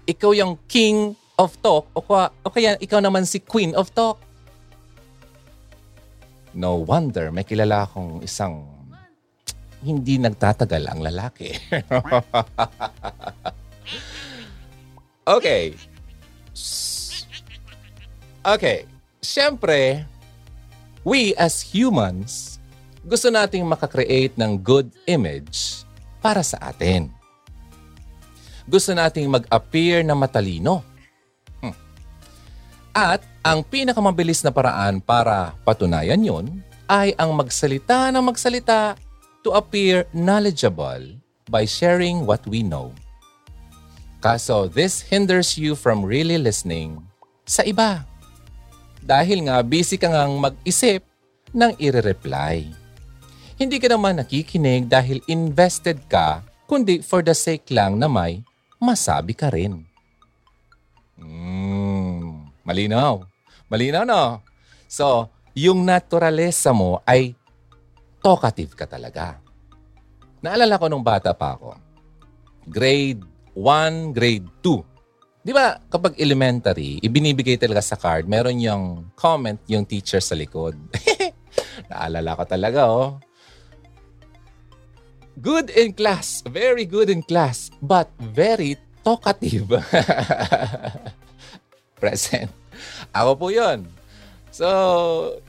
ikaw 0.10 0.34
yung 0.34 0.58
king 0.66 1.14
of 1.38 1.54
talk 1.62 1.86
o, 1.94 2.02
kaya, 2.02 2.34
o 2.42 2.50
kaya 2.50 2.72
ikaw 2.82 2.98
naman 2.98 3.24
si 3.30 3.38
queen 3.38 3.78
of 3.78 3.94
talk. 3.94 4.18
No 6.58 6.82
wonder 6.82 7.30
may 7.30 7.46
kilala 7.46 7.86
akong 7.86 8.26
isang 8.26 8.66
hindi 9.86 10.20
nagtatagal 10.20 10.84
ang 10.90 11.00
lalaki. 11.00 11.56
okay. 15.38 15.72
Okay. 18.50 18.90
Siyempre, 19.22 20.08
we 21.06 21.38
as 21.38 21.62
humans, 21.62 22.58
gusto 23.06 23.30
nating 23.30 23.68
makakreate 23.68 24.34
ng 24.40 24.58
good 24.58 24.90
image 25.06 25.86
para 26.24 26.42
sa 26.42 26.58
atin 26.74 27.20
gusto 28.70 28.94
nating 28.94 29.26
mag-appear 29.26 30.06
na 30.06 30.14
matalino. 30.14 30.86
Hmm. 31.60 31.74
At 32.94 33.26
ang 33.42 33.66
pinakamabilis 33.66 34.46
na 34.46 34.54
paraan 34.54 35.02
para 35.02 35.58
patunayan 35.66 36.22
yon 36.22 36.62
ay 36.86 37.18
ang 37.18 37.34
magsalita 37.34 38.14
ng 38.14 38.22
magsalita 38.22 38.94
to 39.42 39.58
appear 39.58 40.06
knowledgeable 40.14 41.02
by 41.50 41.66
sharing 41.66 42.30
what 42.30 42.46
we 42.46 42.62
know. 42.62 42.94
Kaso 44.22 44.70
this 44.70 45.02
hinders 45.02 45.58
you 45.58 45.74
from 45.74 46.06
really 46.06 46.38
listening 46.38 47.02
sa 47.50 47.66
iba. 47.66 48.06
Dahil 49.04 49.48
nga 49.48 49.64
busy 49.66 49.98
ka 49.98 50.12
ngang 50.12 50.38
mag-isip 50.38 51.02
ng 51.54 51.72
i-reply. 51.82 52.70
Hindi 53.60 53.78
ka 53.82 53.92
naman 53.92 54.22
nakikinig 54.22 54.88
dahil 54.88 55.20
invested 55.28 56.00
ka 56.08 56.46
kundi 56.70 57.02
for 57.02 57.26
the 57.26 57.34
sake 57.34 57.68
lang 57.74 57.98
na 57.98 58.08
may 58.08 58.40
masabi 58.80 59.36
ka 59.36 59.52
rin. 59.52 59.84
Mm, 61.20 62.48
malinaw. 62.64 63.26
Malinaw 63.68 64.08
no? 64.08 64.40
So, 64.88 65.28
yung 65.58 65.84
naturalesa 65.84 66.72
mo 66.72 67.04
ay 67.04 67.36
talkative 68.24 68.78
ka 68.78 68.88
talaga. 68.88 69.42
Naalala 70.40 70.80
ko 70.80 70.88
nung 70.88 71.04
bata 71.04 71.36
pa 71.36 71.60
ako. 71.60 71.76
Grade 72.70 73.26
1, 73.58 74.16
grade 74.16 74.48
2. 74.64 74.89
Di 75.40 75.56
ba 75.56 75.80
kapag 75.88 76.20
elementary, 76.20 77.00
ibinibigay 77.00 77.56
talaga 77.56 77.80
sa 77.80 77.96
card, 77.96 78.28
meron 78.28 78.60
yung 78.60 79.08
comment 79.16 79.56
yung 79.72 79.88
teacher 79.88 80.20
sa 80.20 80.36
likod. 80.36 80.76
Naalala 81.90 82.36
ko 82.36 82.44
talaga 82.44 82.82
oh. 82.92 83.16
Good 85.40 85.72
in 85.72 85.96
class. 85.96 86.44
Very 86.44 86.84
good 86.84 87.08
in 87.08 87.24
class. 87.24 87.72
But 87.80 88.12
very 88.20 88.76
talkative. 89.08 89.72
Present. 92.04 92.52
Ako 93.16 93.40
po 93.40 93.48
yun. 93.48 93.88
So, 94.52 94.68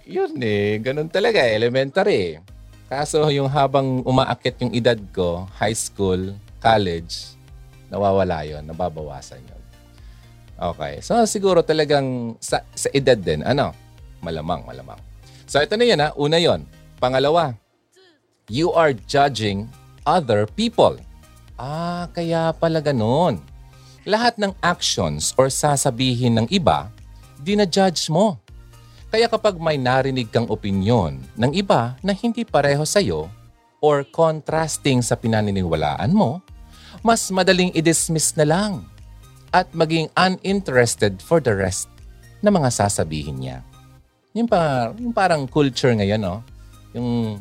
yun 0.06 0.38
eh. 0.38 0.78
Ganun 0.78 1.11
talaga. 1.11 1.42
Elementary. 1.42 2.38
Kaso 2.87 3.26
yung 3.35 3.50
habang 3.50 4.06
umaakit 4.06 4.62
yung 4.62 4.70
edad 4.70 4.99
ko, 5.11 5.50
high 5.59 5.75
school, 5.75 6.38
college, 6.62 7.35
nawawala 7.90 8.47
yon 8.47 8.62
nababawasan 8.66 9.42
yon 9.42 9.60
Okay. 10.61 11.00
So, 11.00 11.17
siguro 11.25 11.64
talagang 11.64 12.37
sa, 12.37 12.61
sa 12.76 12.93
edad 12.93 13.17
din, 13.17 13.40
ano? 13.40 13.73
Malamang, 14.21 14.69
malamang. 14.69 15.00
So, 15.49 15.57
ito 15.57 15.73
na 15.81 15.88
yan 15.88 16.05
ha. 16.05 16.12
Una 16.21 16.37
yon 16.37 16.69
Pangalawa, 17.00 17.57
you 18.52 18.69
are 18.76 18.93
judging 18.93 19.64
other 20.05 20.45
people. 20.45 21.00
Ah, 21.57 22.12
kaya 22.12 22.52
pala 22.61 22.85
ganun. 22.85 23.40
Lahat 24.05 24.37
ng 24.37 24.52
actions 24.61 25.33
or 25.40 25.49
sasabihin 25.49 26.37
ng 26.37 26.47
iba, 26.52 26.93
dinajudge 27.40 28.12
mo. 28.12 28.37
Kaya 29.09 29.33
kapag 29.33 29.57
may 29.57 29.81
narinig 29.81 30.29
kang 30.29 30.47
opinion 30.52 31.19
ng 31.40 31.52
iba 31.57 31.97
na 32.05 32.12
hindi 32.12 32.45
pareho 32.45 32.85
sa'yo 32.85 33.33
or 33.81 34.05
contrasting 34.12 35.00
sa 35.00 35.17
pinaniniwalaan 35.17 36.12
mo, 36.12 36.45
mas 37.00 37.33
madaling 37.33 37.73
i-dismiss 37.73 38.37
na 38.37 38.45
lang 38.45 38.85
at 39.50 39.71
maging 39.75 40.11
uninterested 40.14 41.19
for 41.23 41.42
the 41.42 41.54
rest 41.54 41.90
na 42.40 42.50
mga 42.50 42.71
sasabihin 42.71 43.42
niya. 43.42 43.59
Yung, 44.33 44.47
pa, 44.47 44.95
yung 44.95 45.12
parang 45.12 45.45
culture 45.50 45.90
ngayon, 45.90 46.23
no? 46.23 46.42
Yung 46.95 47.38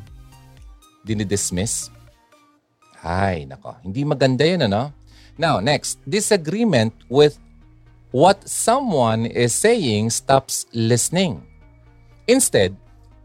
dinidismiss. 1.05 1.93
Ay, 2.99 3.45
nako. 3.45 3.77
Hindi 3.85 4.03
maganda 4.03 4.43
yun, 4.43 4.65
ano? 4.65 4.91
Now, 5.39 5.63
next, 5.63 6.01
disagreement 6.03 6.91
with 7.07 7.39
what 8.11 8.43
someone 8.49 9.29
is 9.29 9.53
saying 9.55 10.09
stops 10.09 10.65
listening. 10.73 11.45
Instead, 12.27 12.75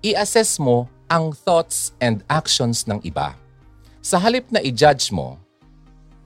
i-assess 0.05 0.61
mo 0.61 0.87
ang 1.09 1.33
thoughts 1.33 1.97
and 1.99 2.23
actions 2.29 2.87
ng 2.87 3.01
iba. 3.03 3.35
Sa 4.05 4.21
halip 4.21 4.45
na 4.53 4.61
i-judge 4.61 5.09
mo, 5.11 5.41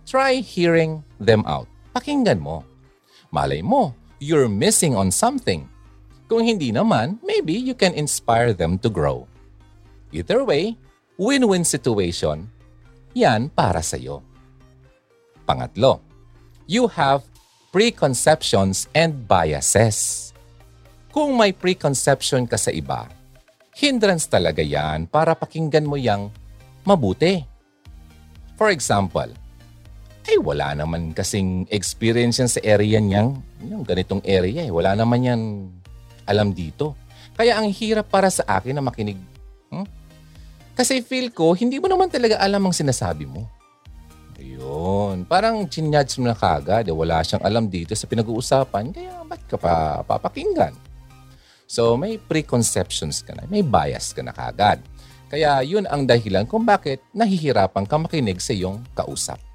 try 0.04 0.42
hearing 0.42 1.00
them 1.22 1.46
out. 1.46 1.70
Pakinggan 1.92 2.40
mo. 2.40 2.64
Malay 3.32 3.60
mo, 3.60 3.92
you're 4.18 4.48
missing 4.48 4.96
on 4.96 5.12
something. 5.12 5.68
Kung 6.28 6.44
hindi 6.44 6.68
naman, 6.68 7.16
maybe 7.24 7.56
you 7.56 7.72
can 7.72 7.96
inspire 7.96 8.52
them 8.52 8.76
to 8.80 8.92
grow. 8.92 9.24
Either 10.12 10.44
way, 10.44 10.76
win-win 11.16 11.64
situation, 11.64 12.48
yan 13.16 13.48
para 13.48 13.80
sa'yo. 13.80 14.20
Pangatlo, 15.48 16.04
you 16.68 16.84
have 16.88 17.24
preconceptions 17.72 18.88
and 18.92 19.24
biases. 19.24 20.30
Kung 21.08 21.40
may 21.40 21.56
preconception 21.56 22.44
ka 22.44 22.60
sa 22.60 22.68
iba, 22.68 23.08
hindrance 23.76 24.28
talaga 24.28 24.60
yan 24.60 25.08
para 25.08 25.32
pakinggan 25.32 25.88
mo 25.88 25.96
yang 25.96 26.28
mabuti. 26.84 27.44
For 28.60 28.68
example, 28.68 29.32
ay 30.28 30.36
wala 30.36 30.76
naman 30.76 31.16
kasing 31.16 31.64
experience 31.72 32.36
yan 32.36 32.52
sa 32.52 32.60
area 32.60 33.00
niyang, 33.00 33.40
yung 33.64 33.82
ganitong 33.82 34.20
area 34.28 34.68
eh. 34.68 34.72
Wala 34.72 34.92
naman 34.92 35.24
yan 35.24 35.40
alam 36.28 36.52
dito. 36.52 36.92
Kaya 37.32 37.56
ang 37.56 37.72
hirap 37.72 38.12
para 38.12 38.28
sa 38.28 38.44
akin 38.44 38.76
na 38.76 38.84
makinig. 38.84 39.16
Hmm? 39.72 39.88
Kasi 40.76 41.00
feel 41.00 41.32
ko, 41.32 41.56
hindi 41.56 41.80
mo 41.80 41.88
naman 41.88 42.12
talaga 42.12 42.36
alam 42.36 42.60
ang 42.60 42.76
sinasabi 42.76 43.24
mo. 43.24 43.48
Ayun. 44.38 45.26
Parang 45.26 45.66
chinyadge 45.66 46.20
mo 46.22 46.30
na 46.30 46.36
kagad. 46.36 46.86
Eh, 46.86 46.94
wala 46.94 47.24
siyang 47.24 47.42
alam 47.42 47.66
dito 47.66 47.96
sa 47.96 48.06
pinag-uusapan. 48.06 48.94
Kaya 48.94 49.24
ba't 49.26 49.42
ka 49.48 49.56
pa 49.58 50.04
papakinggan? 50.06 50.76
So 51.66 51.98
may 51.98 52.20
preconceptions 52.20 53.24
ka 53.24 53.34
na. 53.34 53.48
May 53.50 53.66
bias 53.66 54.14
ka 54.14 54.22
na 54.22 54.30
kagad. 54.30 54.78
Kaya 55.28 55.60
yun 55.66 55.84
ang 55.84 56.08
dahilan 56.08 56.48
kung 56.48 56.64
bakit 56.64 57.04
nahihirapan 57.12 57.84
ka 57.84 57.96
makinig 58.00 58.40
sa 58.40 58.56
iyong 58.56 58.80
kausap. 58.96 59.47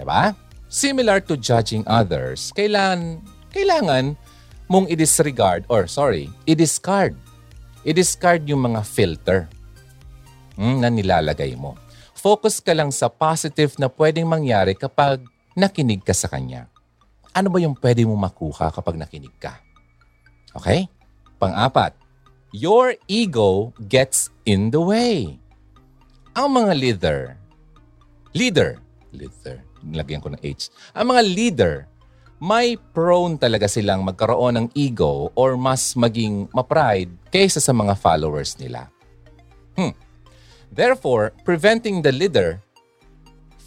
Diba? 0.00 0.34
Similar 0.66 1.22
to 1.30 1.38
judging 1.38 1.86
others, 1.86 2.50
kailangan, 2.58 3.22
kailangan 3.54 4.18
mong 4.66 4.90
i-disregard 4.90 5.62
or 5.70 5.86
sorry, 5.86 6.26
i-discard. 6.50 7.14
I-discard 7.84 8.48
yung 8.48 8.64
mga 8.64 8.80
filter 8.82 9.46
hmm, 10.56 10.82
na 10.82 10.88
nilalagay 10.90 11.54
mo. 11.54 11.78
Focus 12.16 12.58
ka 12.64 12.72
lang 12.72 12.88
sa 12.88 13.12
positive 13.12 13.76
na 13.76 13.86
pwedeng 13.92 14.24
mangyari 14.24 14.72
kapag 14.72 15.20
nakinig 15.52 16.00
ka 16.02 16.16
sa 16.16 16.26
kanya. 16.26 16.66
Ano 17.36 17.52
ba 17.52 17.60
yung 17.60 17.76
pwede 17.76 18.02
mo 18.08 18.16
makuha 18.16 18.72
kapag 18.72 18.96
nakinig 18.96 19.34
ka? 19.36 19.60
Okay? 20.56 20.88
Pang-apat, 21.36 21.92
your 22.56 22.96
ego 23.06 23.76
gets 23.90 24.32
in 24.48 24.72
the 24.72 24.80
way. 24.80 25.36
Ang 26.34 26.48
mga 26.56 26.72
leader, 26.72 27.20
leader, 28.32 28.80
leader, 29.12 29.60
nilagyan 29.84 30.24
ko 30.24 30.32
ng 30.32 30.40
H. 30.40 30.72
Ang 30.96 31.12
mga 31.12 31.22
leader, 31.22 31.74
may 32.42 32.76
prone 32.76 33.38
talaga 33.38 33.70
silang 33.70 34.02
magkaroon 34.04 34.58
ng 34.58 34.66
ego 34.76 35.32
or 35.38 35.56
mas 35.56 35.94
maging 35.94 36.50
ma-pride 36.52 37.08
kaysa 37.30 37.62
sa 37.62 37.72
mga 37.72 37.94
followers 37.96 38.58
nila. 38.58 38.90
Hmm. 39.78 39.94
Therefore, 40.74 41.30
preventing 41.46 42.02
the 42.02 42.10
leader 42.10 42.58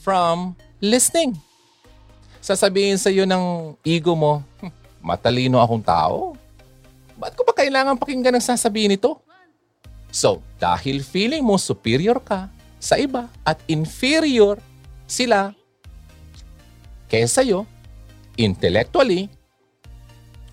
from 0.04 0.54
listening. 0.84 1.36
Sasabihin 2.44 3.00
sa 3.00 3.12
iyo 3.12 3.26
ng 3.26 3.76
ego 3.84 4.16
mo, 4.16 4.44
hm, 4.62 4.72
matalino 5.04 5.60
akong 5.60 5.84
tao. 5.84 6.36
Ba't 7.18 7.34
ko 7.34 7.42
pa 7.48 7.56
kailangan 7.56 7.98
pakinggan 7.98 8.38
ang 8.38 8.46
sasabihin 8.46 8.94
nito? 8.94 9.20
So, 10.14 10.40
dahil 10.62 11.04
feeling 11.04 11.44
mo 11.44 11.60
superior 11.60 12.22
ka 12.22 12.48
sa 12.78 12.96
iba 12.96 13.28
at 13.44 13.60
inferior 13.68 14.62
sila 15.10 15.52
kaysa 17.08 17.44
iyo, 17.44 17.64
intellectually 18.38 19.32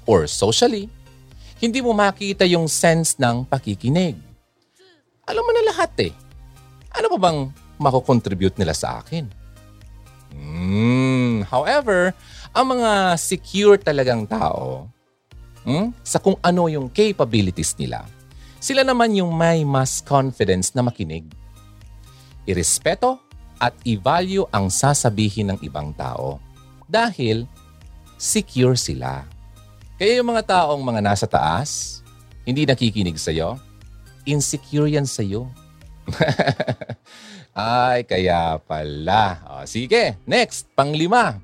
or 0.09 0.27
socially, 0.31 0.89
hindi 1.61 1.79
mo 1.85 1.93
makita 1.95 2.47
yung 2.49 2.67
sense 2.67 3.19
ng 3.21 3.47
pakikinig. 3.47 4.17
Alam 5.25 5.43
mo 5.45 5.53
na 5.53 5.65
lahat 5.73 5.93
eh 6.01 6.15
ano 6.95 7.11
pa 7.11 7.19
bang 7.19 7.39
makocontribute 7.77 8.55
nila 8.55 8.73
sa 8.73 9.03
akin? 9.03 9.27
Mm, 10.35 11.47
however, 11.51 12.15
ang 12.55 12.79
mga 12.79 13.19
secure 13.19 13.79
talagang 13.79 14.27
tao 14.27 14.87
hmm, 15.67 15.91
sa 16.07 16.23
kung 16.23 16.39
ano 16.39 16.71
yung 16.71 16.87
capabilities 16.91 17.75
nila, 17.79 18.07
sila 18.63 18.87
naman 18.87 19.15
yung 19.15 19.35
may 19.35 19.67
mas 19.67 19.99
confidence 20.03 20.71
na 20.75 20.87
makinig. 20.87 21.27
Irespeto 22.47 23.19
at 23.59 23.75
i-value 23.87 24.47
ang 24.55 24.71
sasabihin 24.71 25.55
ng 25.55 25.59
ibang 25.67 25.91
tao 25.95 26.39
dahil 26.95 27.51
secure 28.15 28.79
sila. 28.79 29.27
Kaya 29.99 30.23
yung 30.23 30.31
mga 30.31 30.47
taong 30.47 30.79
mga 30.79 31.03
nasa 31.03 31.27
taas, 31.27 31.99
hindi 32.47 32.63
nakikinig 32.63 33.19
sa'yo, 33.19 33.59
insecure 34.23 34.87
yan 34.87 35.07
sa'yo. 35.07 35.51
Ay, 37.55 38.03
kaya 38.07 38.59
pala. 38.63 39.43
O, 39.47 39.67
sige, 39.67 40.19
next, 40.27 40.71
panglima. 40.75 41.39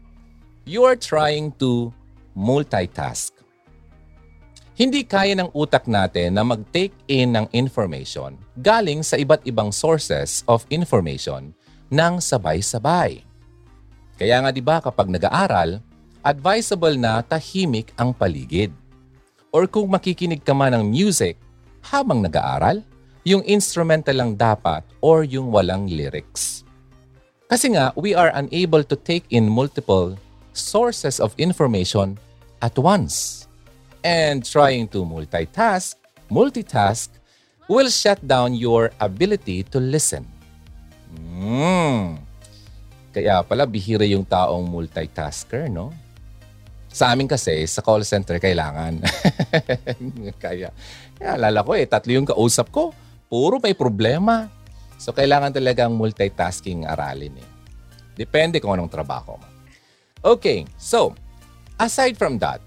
You 0.66 0.86
are 0.86 0.98
trying 0.98 1.54
to 1.58 1.90
multitask. 2.34 3.34
Hindi 4.80 5.04
kaya 5.04 5.36
ng 5.36 5.52
utak 5.52 5.84
natin 5.84 6.40
na 6.40 6.42
mag-take 6.42 6.96
in 7.04 7.36
ng 7.36 7.46
information 7.52 8.40
galing 8.56 9.04
sa 9.04 9.20
iba't 9.20 9.44
ibang 9.44 9.68
sources 9.68 10.40
of 10.48 10.64
information 10.72 11.52
ng 11.92 12.16
sabay-sabay. 12.16 13.29
Kaya 14.20 14.44
nga 14.44 14.52
'di 14.52 14.60
ba 14.60 14.84
kapag 14.84 15.08
nag-aaral, 15.08 15.80
advisable 16.20 16.92
na 17.00 17.24
tahimik 17.24 17.96
ang 17.96 18.12
paligid. 18.12 18.68
Or 19.48 19.64
kung 19.64 19.88
makikinig 19.88 20.44
ka 20.44 20.52
man 20.52 20.76
ng 20.76 20.84
music 20.92 21.40
habang 21.80 22.20
nag-aaral, 22.20 22.84
yung 23.24 23.40
instrumental 23.48 24.20
lang 24.20 24.36
dapat 24.36 24.84
or 25.00 25.24
yung 25.24 25.48
walang 25.48 25.88
lyrics. 25.88 26.62
Kasi 27.50 27.74
nga, 27.74 27.90
we 27.98 28.14
are 28.14 28.30
unable 28.36 28.86
to 28.86 28.94
take 28.94 29.26
in 29.34 29.50
multiple 29.50 30.14
sources 30.54 31.18
of 31.18 31.34
information 31.34 32.14
at 32.62 32.76
once. 32.78 33.48
And 34.06 34.46
trying 34.46 34.86
to 34.94 35.02
multitask, 35.02 35.98
multitask 36.30 37.10
will 37.66 37.90
shut 37.90 38.22
down 38.22 38.54
your 38.54 38.94
ability 39.02 39.66
to 39.74 39.82
listen. 39.82 40.30
Mm. 41.10 42.29
Kaya 43.10 43.42
pala 43.42 43.66
bihira 43.66 44.06
yung 44.06 44.22
taong 44.22 44.62
multitasker, 44.66 45.66
no? 45.66 45.90
Sa 46.90 47.10
amin 47.14 47.30
kasi, 47.30 47.66
sa 47.70 47.82
call 47.82 48.02
center, 48.02 48.38
kailangan. 48.42 48.98
kaya, 50.42 50.74
kaya 51.18 51.30
alala 51.38 51.62
ko 51.62 51.78
eh, 51.78 51.86
tatlo 51.86 52.10
yung 52.10 52.26
kausap 52.26 52.70
ko 52.74 52.90
puro 53.30 53.62
may 53.62 53.74
problema. 53.78 54.50
So, 54.98 55.14
kailangan 55.14 55.54
talagang 55.54 55.94
multitasking 55.94 56.84
aralin 56.84 57.38
eh. 57.38 57.48
Depende 58.18 58.58
kung 58.58 58.74
anong 58.74 58.90
trabaho 58.90 59.38
mo. 59.38 59.46
Okay, 60.20 60.66
so, 60.76 61.14
aside 61.78 62.18
from 62.18 62.36
that, 62.42 62.60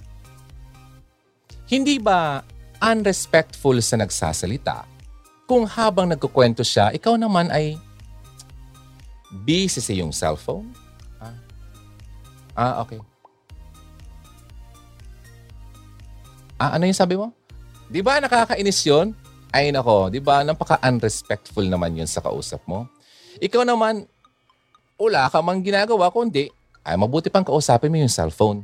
hindi 1.67 1.99
ba 1.99 2.41
unrespectful 2.81 3.77
sa 3.83 3.99
nagsasalita 3.99 4.93
kung 5.43 5.67
habang 5.67 6.07
nagkukwento 6.09 6.63
siya, 6.63 6.89
ikaw 6.95 7.19
naman 7.19 7.51
ay 7.51 7.77
busy 9.41 9.81
sa 9.81 9.89
iyong 9.89 10.13
cellphone? 10.13 10.69
Ah, 11.17 11.33
ah 12.53 12.73
okay. 12.85 13.01
Ah, 16.61 16.77
ano 16.77 16.85
yung 16.85 16.95
sabi 16.95 17.17
mo? 17.17 17.33
Di 17.89 18.05
ba 18.05 18.21
nakakainis 18.21 18.85
yun? 18.85 19.17
Ay 19.49 19.73
nako, 19.73 20.09
di 20.13 20.21
ba? 20.21 20.45
Napaka-unrespectful 20.45 21.65
naman 21.65 21.97
yun 21.97 22.09
sa 22.09 22.21
kausap 22.21 22.61
mo. 22.69 22.85
Ikaw 23.41 23.65
naman, 23.65 24.05
wala 24.97 25.29
ka 25.29 25.41
mang 25.41 25.61
ginagawa, 25.61 26.13
kundi 26.13 26.49
ay 26.85 26.95
mabuti 26.95 27.33
pang 27.33 27.45
kausapin 27.45 27.89
mo 27.89 27.97
yung 27.97 28.11
cellphone. 28.11 28.61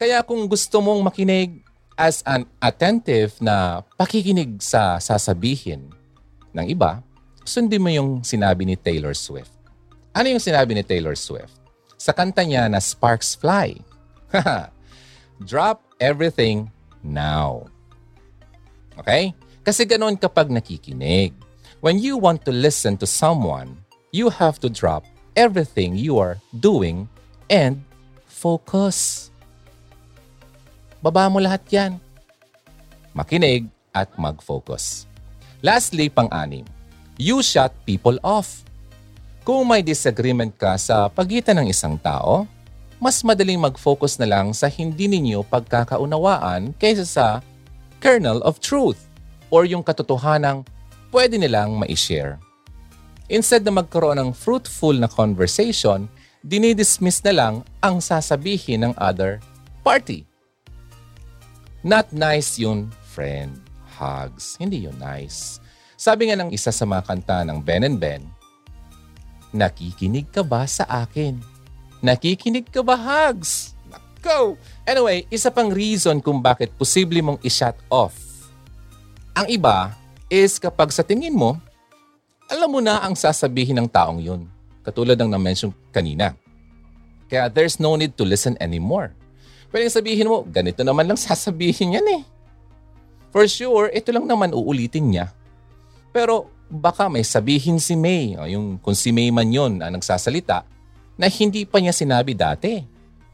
Kaya 0.00 0.24
kung 0.24 0.48
gusto 0.48 0.80
mong 0.80 1.12
makinig 1.12 1.60
as 1.92 2.24
an 2.24 2.48
attentive 2.56 3.36
na 3.44 3.84
pakikinig 4.00 4.56
sa 4.64 4.96
sasabihin 4.96 5.92
ng 6.56 6.66
iba, 6.72 7.04
sundin 7.44 7.84
mo 7.84 7.92
yung 7.92 8.24
sinabi 8.24 8.64
ni 8.64 8.80
Taylor 8.80 9.12
Swift. 9.12 9.59
Ano 10.10 10.26
yung 10.26 10.42
sinabi 10.42 10.74
ni 10.74 10.82
Taylor 10.82 11.14
Swift? 11.14 11.54
Sa 11.94 12.10
kanta 12.10 12.42
niya 12.42 12.66
na 12.66 12.82
Sparks 12.82 13.38
Fly. 13.38 13.78
Drop 15.50 15.80
everything 16.02 16.72
now. 17.04 17.70
Okay? 18.98 19.32
Kasi 19.62 19.86
ganoon 19.86 20.18
kapag 20.18 20.50
nakikinig. 20.50 21.36
When 21.80 21.96
you 21.96 22.20
want 22.20 22.44
to 22.44 22.52
listen 22.52 23.00
to 23.00 23.08
someone, 23.08 23.80
you 24.12 24.28
have 24.28 24.60
to 24.60 24.68
drop 24.68 25.08
everything 25.32 25.96
you 25.96 26.20
are 26.20 26.36
doing 26.60 27.08
and 27.48 27.80
focus. 28.28 29.30
Baba 31.00 31.32
mo 31.32 31.40
lahat 31.40 31.64
yan. 31.72 31.96
Makinig 33.16 33.72
at 33.96 34.12
mag-focus. 34.20 35.08
Lastly, 35.64 36.12
pang-anim, 36.12 36.68
you 37.16 37.40
shut 37.40 37.72
people 37.88 38.20
off. 38.20 38.60
Kung 39.40 39.64
may 39.64 39.80
disagreement 39.80 40.52
ka 40.52 40.76
sa 40.76 41.08
pagitan 41.08 41.56
ng 41.64 41.72
isang 41.72 41.96
tao, 41.96 42.44
mas 43.00 43.24
madaling 43.24 43.56
mag-focus 43.56 44.20
na 44.20 44.28
lang 44.28 44.52
sa 44.52 44.68
hindi 44.68 45.08
ninyo 45.08 45.40
pagkakaunawaan 45.48 46.76
kaysa 46.76 47.08
sa 47.08 47.26
kernel 48.04 48.44
of 48.44 48.60
truth 48.60 49.08
or 49.48 49.64
yung 49.64 49.80
katotohanang 49.80 50.60
pwede 51.08 51.40
nilang 51.40 51.80
ma-share. 51.80 52.36
Instead 53.32 53.64
na 53.64 53.72
magkaroon 53.80 54.20
ng 54.20 54.30
fruitful 54.36 54.92
na 54.92 55.08
conversation, 55.08 56.04
dinidismiss 56.44 57.24
na 57.24 57.32
lang 57.32 57.54
ang 57.80 58.04
sasabihin 58.04 58.84
ng 58.84 58.92
other 59.00 59.40
party. 59.80 60.28
Not 61.80 62.12
nice 62.12 62.60
yun, 62.60 62.92
friend. 63.08 63.56
Hugs. 63.96 64.60
Hindi 64.60 64.84
yun 64.84 64.96
nice. 65.00 65.60
Sabi 65.96 66.28
nga 66.28 66.36
ng 66.36 66.52
isa 66.52 66.72
sa 66.72 66.84
mga 66.84 67.08
kanta 67.08 67.44
ng 67.44 67.60
Ben 67.60 67.84
and 67.84 67.96
Ben, 68.00 68.24
Nakikinig 69.50 70.30
ka 70.30 70.46
ba 70.46 70.62
sa 70.64 70.86
akin? 70.86 71.42
Nakikinig 72.00 72.70
ka 72.70 72.80
ba, 72.86 72.94
Hugs? 72.94 73.74
Go! 74.20 74.54
Anyway, 74.84 75.24
isa 75.32 75.48
pang 75.48 75.72
reason 75.72 76.20
kung 76.20 76.38
bakit 76.44 76.70
posible 76.76 77.18
mong 77.24 77.40
i-shut 77.40 77.74
off. 77.88 78.14
Ang 79.32 79.48
iba 79.48 79.96
is 80.28 80.60
kapag 80.60 80.92
sa 80.92 81.00
tingin 81.00 81.34
mo, 81.34 81.56
alam 82.46 82.68
mo 82.68 82.78
na 82.84 83.00
ang 83.00 83.16
sasabihin 83.16 83.80
ng 83.80 83.88
taong 83.88 84.20
yun. 84.20 84.44
Katulad 84.84 85.16
ng 85.16 85.30
na-mention 85.32 85.72
kanina. 85.90 86.36
Kaya 87.30 87.46
there's 87.46 87.78
no 87.78 87.94
need 87.94 88.12
to 88.18 88.26
listen 88.26 88.58
anymore. 88.58 89.14
Pwede 89.70 89.86
sabihin 89.86 90.26
mo, 90.26 90.42
ganito 90.42 90.82
naman 90.82 91.06
lang 91.06 91.18
sasabihin 91.18 91.96
yan 91.96 92.06
eh. 92.20 92.22
For 93.30 93.46
sure, 93.46 93.86
ito 93.94 94.10
lang 94.10 94.26
naman 94.26 94.50
uulitin 94.50 95.14
niya. 95.14 95.30
Pero 96.10 96.50
baka 96.70 97.10
may 97.10 97.26
sabihin 97.26 97.82
si 97.82 97.98
May, 97.98 98.38
o 98.38 98.46
yung 98.46 98.78
kung 98.78 98.94
si 98.94 99.10
May 99.10 99.34
man 99.34 99.50
yun 99.50 99.82
ang 99.82 99.98
nagsasalita, 99.98 100.62
na 101.18 101.26
hindi 101.26 101.66
pa 101.66 101.82
niya 101.82 101.90
sinabi 101.90 102.32
dati. 102.32 102.86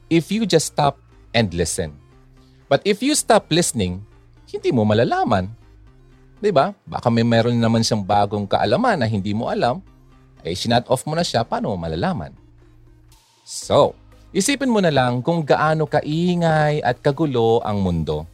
If 0.08 0.32
you 0.32 0.48
just 0.48 0.72
stop 0.72 0.96
and 1.36 1.52
listen. 1.52 1.92
But 2.66 2.82
if 2.88 3.04
you 3.04 3.12
stop 3.12 3.52
listening, 3.52 4.00
hindi 4.48 4.72
mo 4.72 4.88
malalaman. 4.88 5.52
ba? 6.40 6.72
Baka 6.88 7.12
may 7.12 7.22
meron 7.22 7.54
naman 7.60 7.84
siyang 7.84 8.02
bagong 8.02 8.48
kaalaman 8.48 9.04
na 9.04 9.06
hindi 9.06 9.36
mo 9.36 9.52
alam, 9.52 9.84
eh 10.40 10.56
sinat 10.56 10.88
off 10.88 11.04
mo 11.04 11.12
na 11.12 11.22
siya, 11.22 11.44
paano 11.44 11.74
mo 11.74 11.76
malalaman? 11.76 12.32
So, 13.46 13.94
isipin 14.32 14.72
mo 14.72 14.80
na 14.80 14.90
lang 14.90 15.20
kung 15.22 15.44
gaano 15.44 15.86
kaingay 15.86 16.82
at 16.82 16.98
kagulo 17.04 17.60
ang 17.62 17.82
mundo. 17.82 18.26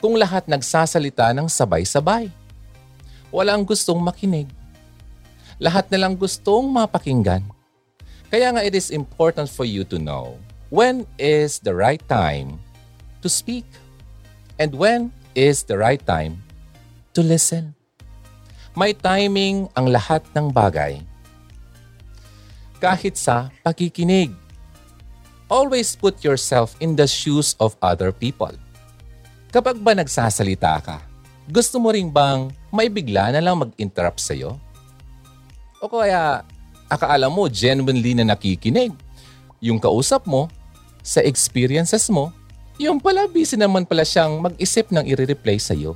Kung 0.00 0.20
lahat 0.20 0.44
nagsasalita 0.44 1.32
ng 1.32 1.48
sabay-sabay 1.48 2.43
Walang 3.34 3.66
gustong 3.66 3.98
makinig. 3.98 4.46
Lahat 5.58 5.90
na 5.90 6.06
lang 6.06 6.14
gustong 6.14 6.70
mapakinggan. 6.70 7.42
Kaya 8.30 8.54
nga 8.54 8.62
it 8.62 8.78
is 8.78 8.94
important 8.94 9.50
for 9.50 9.66
you 9.66 9.82
to 9.82 9.98
know 9.98 10.38
when 10.70 11.02
is 11.18 11.58
the 11.58 11.74
right 11.74 12.02
time 12.06 12.62
to 13.22 13.26
speak 13.26 13.66
and 14.62 14.70
when 14.70 15.10
is 15.34 15.66
the 15.66 15.74
right 15.74 15.98
time 16.06 16.38
to 17.10 17.26
listen. 17.26 17.74
May 18.78 18.94
timing 18.94 19.66
ang 19.74 19.90
lahat 19.90 20.22
ng 20.30 20.54
bagay. 20.54 21.02
Kahit 22.78 23.18
sa 23.18 23.50
pakikinig. 23.66 24.30
Always 25.50 25.98
put 25.98 26.22
yourself 26.22 26.78
in 26.78 26.94
the 26.94 27.10
shoes 27.10 27.58
of 27.58 27.74
other 27.82 28.14
people. 28.14 28.54
Kapag 29.50 29.78
ba 29.82 29.94
nagsasalita 29.94 30.82
ka, 30.82 30.98
gusto 31.48 31.76
mo 31.76 31.92
ring 31.92 32.08
bang 32.08 32.48
may 32.72 32.88
bigla 32.88 33.28
na 33.32 33.40
lang 33.44 33.60
mag-interrupt 33.60 34.20
sa'yo? 34.20 34.56
O 35.80 35.88
kaya 35.92 36.40
akaala 36.88 37.28
mo 37.28 37.44
genuinely 37.52 38.16
na 38.16 38.24
nakikinig. 38.24 38.92
Yung 39.60 39.80
kausap 39.80 40.24
mo, 40.24 40.48
sa 41.04 41.20
experiences 41.20 42.08
mo, 42.08 42.32
yung 42.80 42.96
pala 42.96 43.28
busy 43.28 43.60
naman 43.60 43.84
pala 43.84 44.02
siyang 44.08 44.40
mag-isip 44.40 44.88
ng 44.88 45.04
i-reply 45.04 45.60
sa'yo. 45.60 45.92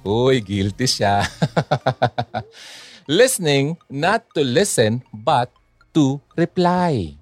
Uy, 0.00 0.40
guilty 0.40 0.88
siya. 0.88 1.28
Listening, 3.20 3.76
not 3.92 4.24
to 4.32 4.40
listen, 4.40 5.04
but 5.12 5.52
to 5.92 6.16
reply. 6.40 7.12